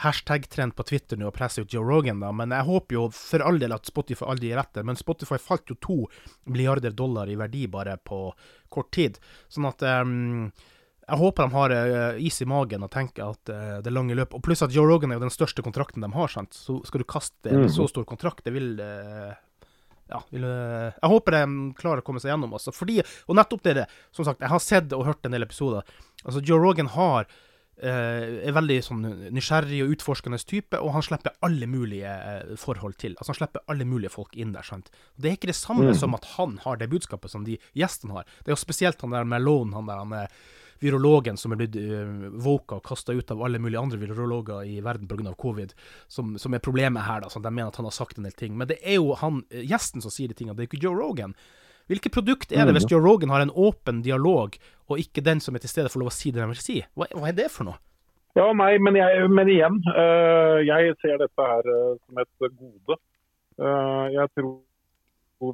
hashtag-trend 0.04 0.76
på 0.76 0.84
Twitter 0.90 1.20
nå 1.20 1.30
å 1.30 1.36
presse 1.36 1.64
ut 1.64 1.72
Joe 1.74 1.86
Rogan, 1.88 2.20
da. 2.20 2.32
Men 2.36 2.52
jeg 2.52 2.68
håper 2.68 2.98
jo 2.98 3.06
for 3.16 3.46
all 3.48 3.60
del 3.62 3.72
at 3.76 3.88
Spotify 3.88 4.28
aldri 4.28 4.50
gir 4.52 4.60
etter. 4.60 4.84
Men 4.88 5.00
Spotify 5.00 5.38
falt 5.40 5.72
jo 5.72 5.78
to 5.80 5.98
milliarder 6.52 6.92
dollar 6.96 7.32
i 7.32 7.38
verdi 7.40 7.66
bare 7.72 7.96
på 8.04 8.26
kort 8.74 8.92
tid. 8.96 9.20
Sånn 9.48 9.70
at 9.70 9.86
um, 10.04 10.52
jeg 11.06 11.22
håper 11.22 11.46
de 11.48 11.56
har 11.56 11.76
uh, 11.78 12.20
is 12.20 12.42
i 12.44 12.50
magen 12.50 12.84
og 12.84 12.92
tenker 12.92 13.30
at 13.30 13.54
uh, 13.54 13.78
det 13.86 13.94
lange 13.94 14.18
løp. 14.18 14.36
Og 14.36 14.44
pluss 14.44 14.66
at 14.66 14.74
Joe 14.76 14.88
Rogan 14.90 15.14
er 15.14 15.20
jo 15.22 15.28
den 15.28 15.34
største 15.36 15.64
kontrakten 15.64 16.04
de 16.04 16.12
har, 16.12 16.28
sant. 16.34 16.52
Så 16.58 16.82
skal 16.90 17.04
du 17.06 17.08
kaste 17.08 17.52
en 17.54 17.64
Mhm. 17.66 17.72
så 17.78 17.88
stor 17.88 18.04
kontrakt, 18.10 18.44
det 18.44 18.52
vil 18.58 18.76
uh, 18.82 19.32
ja, 20.12 20.20
uh, 20.22 20.92
jeg 20.92 21.12
håper 21.16 21.34
de 21.34 21.46
klarer 21.80 22.04
å 22.04 22.06
komme 22.06 22.22
seg 22.22 22.34
gjennom, 22.34 22.54
altså. 22.58 22.74
Fordi, 22.76 23.00
og 23.26 23.40
nettopp 23.40 23.64
det, 23.66 23.72
er 23.74 23.82
det. 23.84 23.88
Som 24.14 24.28
sagt, 24.28 24.44
jeg 24.44 24.52
har 24.52 24.62
sett 24.64 24.94
og 24.94 25.08
hørt 25.08 25.26
en 25.26 25.34
del 25.34 25.48
episoder. 25.48 25.88
Altså, 26.24 26.44
Joe 26.46 26.62
Rogan 26.62 26.92
har 26.94 27.26
eh, 27.82 28.48
er 28.48 28.56
veldig 28.56 28.78
sånn 28.86 29.06
nysgjerrig 29.36 29.82
og 29.86 29.96
utforskende 29.96 30.40
type, 30.48 30.80
og 30.80 30.94
han 30.96 31.06
slipper 31.06 31.36
alle 31.46 31.68
mulige 31.70 32.12
eh, 32.12 32.54
forhold 32.60 32.98
til. 33.02 33.16
Altså 33.18 33.34
Han 33.34 33.40
slipper 33.42 33.66
alle 33.72 33.88
mulige 33.88 34.14
folk 34.14 34.36
inn 34.40 34.54
der. 34.56 34.66
sant? 34.68 34.92
Det 35.16 35.32
er 35.32 35.40
ikke 35.40 35.52
det 35.52 35.60
samme 35.60 35.90
mm. 35.92 35.98
som 36.00 36.16
at 36.18 36.28
han 36.36 36.60
har 36.66 36.80
det 36.82 36.92
budskapet 36.92 37.32
som 37.32 37.48
de 37.48 37.60
gjestene 37.78 38.20
har. 38.20 38.30
Det 38.44 38.52
er 38.52 38.58
jo 38.58 38.64
spesielt 38.64 39.02
han 39.02 39.16
der 39.16 39.28
Malone, 39.28 39.76
han 39.76 39.90
der 39.90 40.04
han 40.04 40.16
er 40.24 40.40
virologen 40.84 41.38
som 41.38 41.54
er 41.54 41.62
blitt 41.62 41.78
uh, 41.80 42.30
voka 42.42 42.80
og 42.80 42.86
kasta 42.88 43.16
ut 43.16 43.32
av 43.32 43.44
alle 43.46 43.62
mulige 43.62 43.82
andre 43.82 44.00
virologer 44.02 44.66
i 44.68 44.80
verden 44.86 45.10
pga. 45.10 45.34
covid, 45.38 45.76
som, 46.08 46.38
som 46.42 46.54
er 46.54 46.64
problemet 46.64 47.06
her. 47.08 47.22
da, 47.24 47.30
sånn, 47.30 47.46
De 47.46 47.54
mener 47.54 47.72
at 47.72 47.80
han 47.82 47.90
har 47.90 47.96
sagt 47.96 48.18
en 48.18 48.28
del 48.28 48.36
ting. 48.36 48.58
Men 48.58 48.68
det 48.72 48.80
er 48.84 49.00
jo 49.00 49.16
han, 49.22 49.44
eh, 49.52 49.66
gjesten 49.68 50.04
som 50.04 50.14
sier 50.14 50.32
de 50.32 50.38
tingene, 50.38 50.58
det 50.58 50.66
er 50.66 50.72
ikke 50.72 50.84
Joe 50.84 50.98
Rogan. 50.98 51.36
Hvilket 51.86 52.16
produkt 52.16 52.52
er 52.52 52.66
det 52.66 52.74
hvis 52.74 52.88
Joe 52.90 53.04
Rogan 53.04 53.30
har 53.30 53.44
en 53.44 53.54
åpen 53.54 54.02
dialog, 54.02 54.56
og 54.90 55.02
ikke 55.02 55.22
den 55.22 55.42
som 55.44 55.54
er 55.54 55.62
til 55.62 55.70
stede 55.70 55.92
får 55.94 56.02
lov 56.02 56.10
å 56.10 56.16
si 56.16 56.32
det 56.34 56.42
de 56.42 56.48
vil 56.50 56.62
si? 56.62 56.80
Hva, 56.98 57.06
hva 57.14 57.30
er 57.30 57.38
det 57.38 57.52
for 57.54 57.70
noe? 57.70 57.78
Ja, 58.36 58.50
nei, 58.58 58.74
men, 58.84 58.98
jeg, 59.00 59.28
men 59.32 59.52
igjen. 59.54 59.78
eh, 59.94 60.62
jeg 60.68 60.96
ser 61.00 61.22
dette 61.22 61.46
her 61.52 61.70
eh, 61.72 61.92
som 62.02 62.24
et 62.24 62.32
gode. 62.58 62.98
Uh, 63.56 64.12
jeg 64.12 64.28
tror 64.36 64.50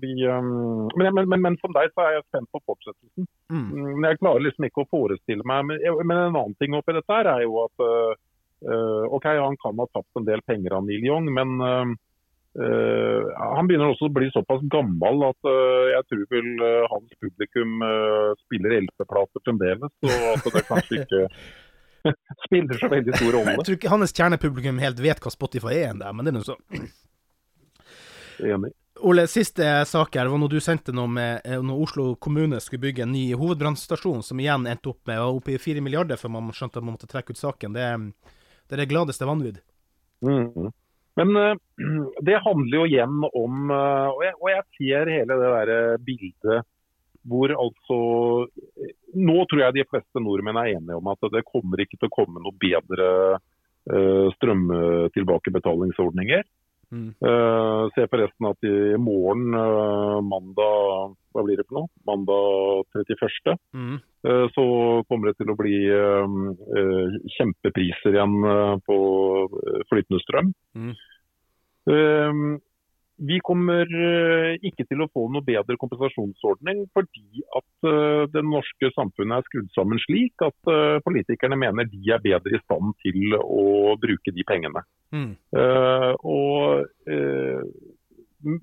vi 0.01 0.13
eh, 0.27 0.49
men, 0.97 1.13
men, 1.15 1.29
men, 1.29 1.41
men 1.41 1.57
som 1.61 1.73
deg 1.75 1.93
så 1.93 2.05
er 2.05 2.17
jeg 2.17 2.27
spent 2.27 2.51
på 2.53 2.61
fortsettelsen. 2.69 3.27
Mm. 3.53 3.65
Mm, 3.71 4.05
jeg 4.07 4.19
klarer 4.21 4.45
liksom 4.45 4.67
ikke 4.67 4.85
å 4.85 4.91
forestille 4.91 5.47
meg 5.47 5.65
Men, 5.67 5.81
men 6.05 6.17
en 6.17 6.37
annen 6.37 6.55
ting 6.61 6.77
oppi 6.77 6.95
dette 6.95 7.17
her 7.17 7.29
er 7.33 7.43
jo 7.47 7.63
at 7.65 7.85
eh, 7.87 9.09
OK, 9.09 9.25
han 9.25 9.57
kan 9.61 9.81
ha 9.81 9.89
tapt 9.89 10.21
en 10.21 10.27
del 10.27 10.43
penger 10.45 10.77
av 10.77 10.85
Neil 10.85 11.05
Young, 11.07 11.27
men 11.33 11.57
uh, 11.65 11.99
Uh, 12.51 13.29
han 13.55 13.63
begynner 13.63 13.93
også 13.93 14.09
å 14.09 14.11
bli 14.11 14.27
såpass 14.35 14.59
gammel 14.73 15.21
at 15.23 15.47
uh, 15.47 15.85
jeg 15.87 16.03
tror 16.09 16.23
vel 16.33 16.49
uh, 16.59 16.89
hans 16.91 17.13
publikum 17.23 17.85
spiller 18.43 18.75
LP-plater 18.81 19.43
fremdeles. 19.45 19.93
Og 20.03 20.25
at 20.33 20.49
det 20.57 20.63
kanskje 20.67 20.99
ikke 20.99 21.21
spiller 22.47 22.81
så 22.81 22.91
veldig 22.91 23.15
stor 23.15 23.37
rolle. 23.37 23.55
Jeg 23.55 23.67
tror 23.69 23.79
ikke 23.79 23.93
hans 23.93 24.15
kjernepublikum 24.17 24.83
helt 24.83 24.99
vet 24.99 25.23
hva 25.23 25.31
Spotify 25.31 25.77
er 25.77 25.93
ennå, 25.93 26.11
men 26.11 26.27
det 26.27 26.33
er 26.33 26.37
nå 26.41 26.43
så. 26.49 26.57
Enig. 28.51 28.73
Ole, 29.03 29.27
siste 29.27 29.85
sak 29.85 30.15
her 30.15 30.29
var 30.29 30.39
når 30.41 30.49
du 30.53 30.59
sendte 30.61 30.93
noe 30.93 31.09
med 31.09 31.47
eh, 31.47 31.61
når 31.61 31.81
Oslo 31.85 32.03
kommune 32.21 32.59
skulle 32.61 32.85
bygge 32.85 33.03
en 33.05 33.13
ny 33.15 33.23
hovedbrannstasjon, 33.37 34.21
som 34.25 34.39
igjen 34.41 34.67
endte 34.69 34.91
opp 34.91 35.01
med 35.09 35.21
var 35.21 35.49
i 35.49 35.57
fire 35.61 35.81
milliarder 35.81 36.17
før 36.21 36.35
man 36.35 36.53
skjønte 36.53 36.79
at 36.79 36.85
man 36.85 36.95
måtte 36.97 37.09
trekke 37.09 37.33
ut 37.33 37.41
saken. 37.41 37.77
Det, 37.77 37.85
det 38.69 38.77
er 38.77 38.83
det 38.83 38.91
gladeste 38.91 39.29
vanvidd. 39.29 39.57
Mm. 40.25 40.69
Men 41.19 41.29
eh, 41.41 41.55
det 42.27 42.45
handler 42.45 42.75
jo 42.77 42.89
igjen 42.89 43.17
om 43.25 43.73
eh, 43.73 44.09
og, 44.11 44.21
jeg, 44.27 44.35
og 44.37 44.47
jeg 44.53 44.63
ser 44.77 45.03
hele 45.15 45.33
det 45.41 45.49
der 45.55 45.69
bildet 46.05 46.59
hvor 47.21 47.49
altså 47.53 47.97
Nå 49.13 49.37
tror 49.45 49.59
jeg 49.61 49.75
de 49.75 49.83
fleste 49.85 50.19
nordmenn 50.23 50.57
er 50.57 50.71
enige 50.73 50.97
om 50.97 51.07
at 51.11 51.21
det 51.29 51.45
kommer 51.45 51.77
ikke 51.83 51.99
til 51.99 52.09
å 52.09 52.15
komme 52.15 52.41
noe 52.41 52.55
bedre 52.57 53.37
strømtilbakebetalingsordninger. 54.37 56.43
Mm. 56.91 57.13
Uh, 57.23 57.87
se 57.95 58.07
forresten 58.11 58.47
at 58.49 58.67
i 58.67 58.97
morgen, 58.99 59.55
uh, 59.55 60.19
mandag 60.27 61.15
hva 61.31 61.43
blir 61.47 61.61
det 61.61 61.65
for 61.69 61.79
noe? 61.79 61.91
Mandag 62.07 62.83
31. 62.99 63.55
Mm. 63.71 63.93
Uh, 64.27 64.47
så 64.51 64.65
kommer 65.07 65.31
det 65.31 65.39
til 65.39 65.53
å 65.53 65.57
bli 65.59 65.77
kjempepriser 67.37 68.17
igjen 68.17 68.35
på 68.87 68.97
flytende 69.89 70.21
strøm. 70.25 70.51
Mm. 70.75 70.91
Vi 73.21 73.37
kommer 73.45 73.85
eh, 73.85 74.55
ikke 74.65 74.87
til 74.89 75.03
å 75.03 75.09
få 75.13 75.27
noe 75.29 75.45
bedre 75.45 75.77
kompensasjonsordning 75.81 76.87
fordi 76.95 77.43
at 77.57 77.87
eh, 77.89 78.23
det 78.33 78.41
norske 78.47 78.89
samfunnet 78.95 79.37
er 79.37 79.47
skrudd 79.49 79.69
sammen 79.75 80.01
slik 80.01 80.41
at 80.45 80.71
eh, 80.71 80.97
politikerne 81.05 81.59
mener 81.59 81.89
de 81.91 82.01
er 82.15 82.23
bedre 82.23 82.57
i 82.57 82.61
stand 82.63 82.95
til 83.05 83.37
å 83.37 83.93
bruke 84.01 84.33
de 84.33 84.45
pengene. 84.47 84.81
Mm. 85.13 85.33
Uh, 85.51 86.13
og, 86.23 86.85
uh, 87.11 87.65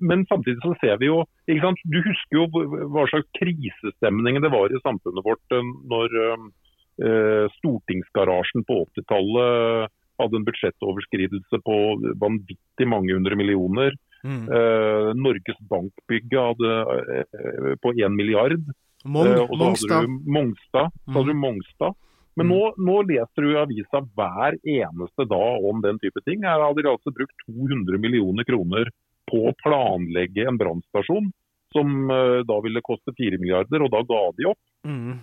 men 0.01 0.23
samtidig 0.25 0.57
så 0.63 0.71
ser 0.81 0.95
vi 0.97 1.05
jo 1.11 1.19
Du 1.45 1.99
husker 2.01 2.39
jo 2.39 2.47
hva 2.89 3.03
slags 3.11 3.29
krisestemning 3.37 4.39
det 4.41 4.49
var 4.49 4.73
i 4.73 4.81
samfunnet 4.81 5.27
vårt 5.27 5.55
når 5.93 6.17
uh, 6.25 7.45
stortingsgarasjen 7.59 8.65
på 8.65 8.81
80-tallet 8.89 9.93
hadde 10.19 10.41
en 10.41 10.47
budsjettoverskridelse 10.49 11.61
på 11.63 11.77
vanvittig 12.19 12.89
mange 12.89 13.13
hundre 13.15 13.37
millioner. 13.39 13.95
Mm. 14.23 14.49
Uh, 14.51 15.13
Norges 15.15 15.59
Bank-bygget 15.69 16.41
hadde 16.41 16.75
uh, 16.83 17.73
på 17.81 17.93
1 17.95 18.15
milliard. 18.15 18.61
Mong, 19.05 19.27
uh, 19.27 19.43
og 19.45 19.55
så 19.55 19.63
Mongstad. 19.63 19.95
hadde 19.95 20.07
du 20.07 20.31
Mongstad. 20.35 20.93
Så 21.05 21.15
hadde 21.15 21.31
du 21.31 21.37
mm. 21.37 21.43
Mongstad. 21.45 21.99
Men 22.39 22.47
mm. 22.47 22.53
nå, 22.53 22.61
nå, 22.87 22.95
leser 23.09 23.45
du 23.45 23.51
i 23.51 23.59
avisa 23.59 24.01
hver 24.15 24.57
eneste 24.63 25.27
dag 25.27 25.69
om 25.71 25.83
den 25.83 25.99
type 26.03 26.23
ting. 26.27 26.43
Her 26.47 26.63
hadde 26.63 26.83
de 26.83 26.91
altså 26.91 27.13
brukt 27.15 27.45
200 27.47 28.01
millioner 28.01 28.47
kroner 28.47 28.91
på 29.29 29.45
å 29.49 29.55
planlegge 29.63 30.47
en 30.47 30.57
brannstasjon 30.59 31.31
som 31.69 32.09
da 32.49 32.55
ville 32.65 32.81
koste 32.81 33.11
4 33.13 33.37
milliarder, 33.37 33.83
og 33.85 33.91
da 33.93 33.99
ga 34.09 34.21
de 34.39 34.47
opp. 34.49 34.61
Mm. 34.89 35.19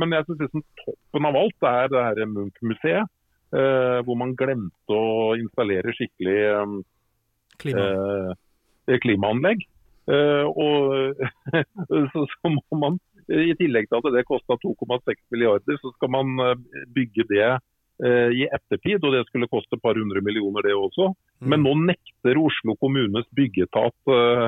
men 0.00 0.14
jeg 0.16 0.24
synes 0.26 0.40
liksom 0.40 0.64
toppen 0.80 1.28
av 1.28 1.36
alt 1.38 1.66
er 1.68 1.92
det 1.92 2.02
her 2.02 2.30
Munch-museet, 2.32 3.12
hvor 4.08 4.18
man 4.18 4.32
glemte 4.34 4.98
å 4.98 5.36
installere 5.38 5.94
skikkelig 5.94 6.40
Klima. 7.62 7.86
eh, 8.88 8.98
klimaanlegg. 9.02 9.64
Eh, 10.06 10.46
og 10.46 11.16
så, 12.12 12.26
så, 12.30 12.50
må 12.52 12.78
man, 12.78 12.98
i 13.26 13.54
tillegg 13.58 13.88
til 13.90 13.98
at 13.98 14.12
det 14.14 14.26
kosta 14.28 14.58
2,6 14.62 15.16
milliarder, 15.34 15.80
så 15.82 15.92
skal 15.96 16.12
man 16.14 16.36
eh, 16.44 16.84
bygge 16.94 17.26
det 17.30 17.48
eh, 17.48 18.36
i 18.36 18.46
ettertid, 18.46 19.02
og 19.02 19.16
det 19.16 19.24
skulle 19.30 19.50
koste 19.50 19.78
et 19.78 19.82
par 19.82 19.98
hundre 19.98 20.22
millioner 20.22 20.66
det 20.66 20.76
også. 20.76 21.10
Mm. 21.40 21.50
Men 21.52 21.66
nå 21.66 21.74
nekter 21.90 22.38
Oslo 22.40 22.76
kommunes 22.78 23.26
byggeetat 23.38 24.14
eh, 24.14 24.46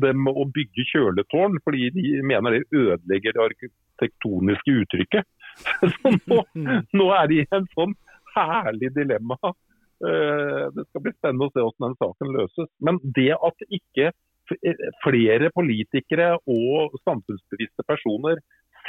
dem 0.00 0.30
å 0.30 0.46
bygge 0.46 0.86
kjøletårn, 0.92 1.58
fordi 1.66 1.90
de 1.96 2.20
mener 2.22 2.58
det 2.60 2.68
ødelegger 2.70 3.34
det 3.34 3.46
arkitektoniske 3.48 4.76
uttrykket. 4.84 5.26
Så 5.96 6.12
nå, 6.14 6.44
nå 6.94 7.08
er 7.16 7.26
de 7.28 7.42
i 7.42 7.48
en 7.50 7.66
sånn 7.74 7.96
herlig 8.30 8.92
dilemma 8.94 9.36
Eh, 9.42 9.56
det 10.00 10.84
skal 10.88 11.02
bli 11.04 11.12
spennende 11.12 11.48
å 11.48 11.52
se 11.52 11.60
hvordan 11.60 11.90
den 11.90 11.98
saken 12.00 12.30
løses. 12.34 12.68
Men 12.80 13.00
det 13.16 13.32
at 13.36 13.64
ikke 13.68 14.10
flere 15.04 15.50
politikere 15.54 16.32
og 16.48 16.96
samfunnsbevisste 17.04 17.84
personer 17.86 18.40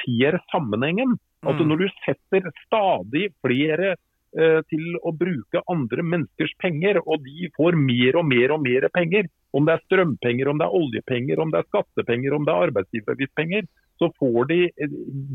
ser 0.02 0.39
sammenhengen. 0.52 1.17
Altså 1.45 1.65
Når 1.65 1.84
du 1.84 1.88
setter 2.06 2.47
stadig 2.65 3.30
flere 3.41 3.95
eh, 4.38 4.62
til 4.69 4.97
å 5.02 5.13
bruke 5.13 5.63
andre 5.71 6.06
menneskers 6.06 6.54
penger, 6.62 7.02
og 7.06 7.26
de 7.26 7.50
får 7.58 7.78
mer 7.78 8.19
og 8.21 8.28
mer 8.30 8.56
og 8.56 8.63
mer 8.65 8.88
penger, 8.93 9.30
om 9.52 9.67
det 9.67 9.76
er 9.76 9.86
strømpenger, 9.88 10.50
om 10.50 10.62
det 10.62 10.67
er 10.67 10.80
oljepenger, 10.82 11.41
om 11.41 11.54
det 11.54 11.62
er 11.62 11.69
skattepenger, 11.69 12.36
om 12.38 12.45
det 12.47 12.54
er 12.54 12.69
arbeidsgiveravgiftspenger, 12.69 13.67
så 14.02 14.10
får 14.18 14.46
de 14.50 14.62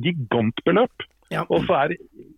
gigantbeløp. 0.02 1.06
Ja. 1.28 1.42
Og 1.50 1.64
så 1.66 1.74
er 1.74 1.90
det 1.90 1.96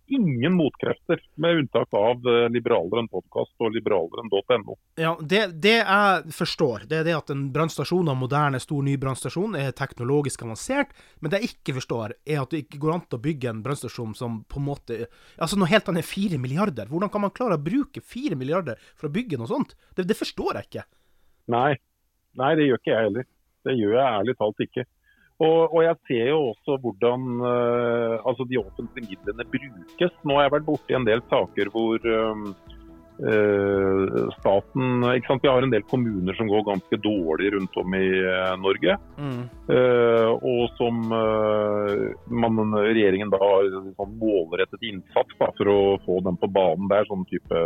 ingen 0.09 0.55
motkrefter, 0.57 1.19
med 1.37 1.59
unntak 1.61 1.93
av 1.93 2.25
eh, 2.25 2.47
Liberaleren 2.49 3.05
podkast 3.09 3.53
og 3.61 3.75
liberaleren.no. 3.75 4.77
Ja, 4.97 5.11
det, 5.21 5.43
det, 5.61 5.75
jeg 5.83 6.33
forstår, 6.33 6.87
det 6.89 7.01
er 7.01 7.05
det 7.05 7.15
at 7.19 7.29
en 7.33 7.43
brannstasjon 7.53 8.09
av 8.09 8.17
moderne, 8.17 8.61
stor 8.61 8.81
ny 8.85 8.95
brannstasjon 9.01 9.57
er 9.59 9.75
teknologisk 9.77 10.41
avansert. 10.45 10.95
Men 11.21 11.33
det 11.33 11.43
jeg 11.43 11.51
ikke 11.53 11.77
forstår, 11.77 12.17
er 12.25 12.41
at 12.41 12.53
det 12.53 12.63
ikke 12.65 12.81
går 12.81 12.95
an 12.95 13.05
å 13.13 13.21
bygge 13.29 13.53
en 13.53 13.61
brannstasjon 13.65 14.17
som 14.17 14.41
på 14.49 14.61
en 14.61 14.69
måte 14.71 14.97
Altså 15.37 15.57
noe 15.57 15.69
helt 15.69 15.87
annet 15.89 16.01
enn 16.01 16.09
fire 16.09 16.39
milliarder. 16.41 16.89
Hvordan 16.89 17.11
kan 17.13 17.23
man 17.23 17.33
klare 17.35 17.59
å 17.59 17.61
bruke 17.61 18.01
fire 18.01 18.37
milliarder 18.37 18.81
for 18.97 19.09
å 19.09 19.13
bygge 19.13 19.37
noe 19.37 19.49
sånt? 19.49 19.77
Det, 19.93 20.07
det 20.09 20.17
forstår 20.17 20.57
jeg 20.57 20.69
ikke. 20.69 20.87
Nei. 21.53 21.75
Nei, 22.39 22.55
det 22.57 22.65
gjør 22.65 22.81
ikke 22.81 22.95
jeg 22.95 23.05
heller. 23.05 23.29
Det 23.67 23.75
gjør 23.77 23.93
jeg 23.99 24.17
ærlig 24.17 24.35
talt 24.39 24.65
ikke. 24.65 24.85
Og, 25.39 25.71
og, 25.71 25.79
jeg 25.85 25.95
ser 26.07 26.25
jo 26.33 26.39
også 26.49 26.75
hvordan 26.83 27.27
uh, 27.39 28.15
altså 28.27 28.43
de 28.49 28.59
offentlige 28.59 29.15
midlene 29.15 29.45
brukes. 29.53 30.17
Nå 30.27 30.35
har 30.35 30.47
jeg 30.47 30.55
vært 30.57 30.67
borti 30.67 30.97
en 30.97 31.07
del 31.07 31.23
saker 31.31 31.71
hvor 31.71 32.09
uh, 32.11 32.49
staten 34.39 35.07
ikke 35.13 35.27
sant? 35.27 35.43
Vi 35.43 35.51
har 35.51 35.63
en 35.63 35.71
del 35.71 35.83
kommuner 35.91 36.35
som 36.35 36.47
går 36.51 36.67
ganske 36.67 36.99
dårlig 37.03 37.53
rundt 37.55 37.79
om 37.79 37.95
i 37.95 38.09
uh, 38.23 38.55
Norge. 38.59 38.95
Mm. 39.19 39.41
og 40.49 40.61
som 40.79 41.01
man, 41.07 42.61
regjeringen 42.73 43.31
da 43.31 43.39
har 43.41 43.67
sånn 43.99 44.15
målrettet 44.19 44.83
innsats 44.87 45.35
da, 45.39 45.51
for 45.55 45.71
å 45.71 45.79
få 46.05 46.19
dem 46.27 46.39
på 46.39 46.51
banen. 46.51 46.87
Det 46.91 46.99
er 46.99 47.09
sånn 47.11 47.27
type 47.31 47.63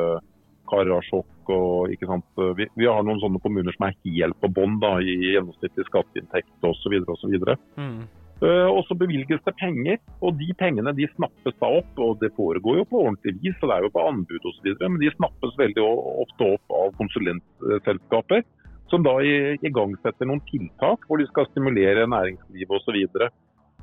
Karasjok 0.69 1.51
og 1.53 1.93
ikke 1.93 2.09
sant. 2.09 2.25
Vi, 2.57 2.67
vi, 2.79 2.87
har 2.87 3.05
noen 3.05 3.21
sånne 3.21 3.41
kommuner 3.43 3.75
som 3.75 3.87
er 3.89 3.97
helt 4.05 4.37
på 4.41 4.51
bånn 4.55 4.79
i 5.03 5.15
gjennomsnittlig 5.33 5.87
skatteinntekt 5.89 6.67
osv. 6.67 6.99
osv. 7.13 7.39
Mm. 7.77 8.03
Uh, 8.43 8.67
og 8.67 8.81
så 8.89 8.97
bevilges 8.99 9.39
det 9.45 9.53
penger, 9.55 9.99
og 10.19 10.35
de 10.39 10.49
pengene 10.59 10.91
de 10.97 11.07
snappes 11.13 11.55
da 11.61 11.69
opp. 11.79 11.91
og 12.01 12.19
Det 12.19 12.33
foregår 12.35 12.81
jo 12.81 12.89
på 12.89 13.05
ordentlig 13.05 13.37
vis, 13.43 13.55
og 13.61 13.69
det 13.69 13.77
er 13.77 13.87
jo 13.87 13.93
på 13.93 14.07
anbud 14.09 14.49
osv. 14.51 14.67
Men 14.81 14.99
de 14.99 15.13
snappes 15.15 15.55
veldig 15.59 15.85
ofte 16.25 16.49
opp 16.57 16.75
av 16.81 16.91
konsulentselskaper. 16.99 18.43
Som 18.91 19.05
da 19.05 19.15
igangsetter 19.23 20.27
noen 20.29 20.43
tiltak 20.49 21.07
hvor 21.07 21.17
de 21.17 21.25
skal 21.29 21.47
stimulere 21.49 22.03
næringslivet 22.11 22.75
osv. 22.77 23.29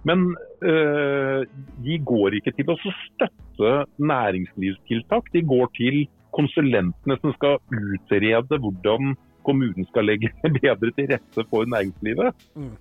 Men 0.09 0.31
uh, 0.64 1.40
de 1.85 2.01
går 2.12 2.38
ikke 2.38 2.55
til 2.57 2.73
å 2.73 2.79
støtte 2.81 3.73
næringslivstiltak, 4.01 5.33
de 5.33 5.43
går 5.45 5.73
til 5.77 6.03
konsulentene 6.37 7.16
som 7.23 7.35
skal 7.37 7.59
utrede 7.71 8.61
hvordan 8.62 9.14
kommunen 9.47 9.88
skal 9.88 10.09
legge 10.11 10.31
bedre 10.61 10.93
til 10.97 11.11
rette 11.14 11.47
for 11.51 11.69
næringslivet. 11.69 12.47
Mm. 12.55 12.77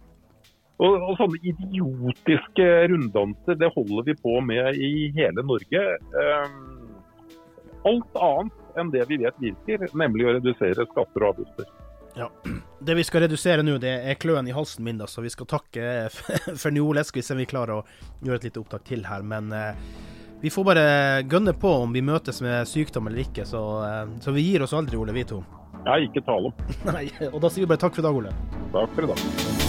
Og, 0.80 0.94
og, 0.96 1.16
Sånne 1.20 1.40
idiotiske 1.44 2.68
runddanser 2.92 3.58
det 3.60 3.72
holder 3.76 4.06
vi 4.08 4.16
på 4.16 4.38
med 4.46 4.80
i 4.80 5.10
hele 5.18 5.44
Norge. 5.44 5.82
Um, 6.16 6.96
alt 7.90 8.20
annet 8.20 8.80
enn 8.80 8.92
det 8.94 9.04
vi 9.10 9.20
vet 9.20 9.44
virker, 9.44 9.90
nemlig 9.98 10.28
å 10.28 10.38
redusere 10.38 10.88
skatter 10.88 11.26
og 11.26 11.34
avgifter. 11.34 11.68
Ja. 12.16 12.30
Det 12.80 12.96
vi 12.96 13.04
skal 13.04 13.26
redusere 13.26 13.64
nå, 13.64 13.78
det 13.80 13.92
er 14.12 14.18
kløen 14.20 14.48
i 14.48 14.56
halsen 14.56 14.86
min, 14.88 14.98
da, 15.00 15.08
så 15.08 15.24
vi 15.24 15.32
skal 15.32 15.50
takke 15.52 16.08
for 16.62 16.72
nå. 16.76 16.88
Skal 17.04 17.22
vi 17.22 17.26
se 17.28 17.36
om 17.36 17.44
vi 17.44 17.50
klarer 17.50 17.80
å 17.80 17.84
gjøre 18.24 18.40
et 18.42 18.48
lite 18.50 18.64
opptak 18.64 18.88
til 18.88 19.04
her. 19.08 19.24
Men 19.24 19.52
eh, 19.56 19.76
vi 20.42 20.50
får 20.50 20.64
bare 20.64 20.84
gønne 21.28 21.54
på 21.54 21.72
om 21.84 21.94
vi 21.94 22.04
møtes 22.06 22.42
med 22.42 22.68
sykdom 22.68 23.08
eller 23.08 23.26
ikke, 23.26 23.46
så, 23.48 23.64
eh, 23.88 24.06
så 24.24 24.36
vi 24.36 24.46
gir 24.48 24.64
oss 24.64 24.74
aldri, 24.74 24.98
Ole, 25.00 25.16
vi 25.16 25.26
to. 25.28 25.42
Nei, 25.86 26.04
ikke 26.08 26.24
tale 26.28 26.52
om. 26.52 26.70
Nei, 26.94 27.08
og 27.32 27.42
da 27.44 27.52
sier 27.52 27.66
vi 27.66 27.72
bare 27.74 27.84
takk 27.86 27.98
for 27.98 28.04
i 28.04 28.08
dag, 28.08 28.22
Ole. 28.24 28.36
Takk 28.76 28.96
for 28.96 29.08
i 29.08 29.12
dag. 29.14 29.69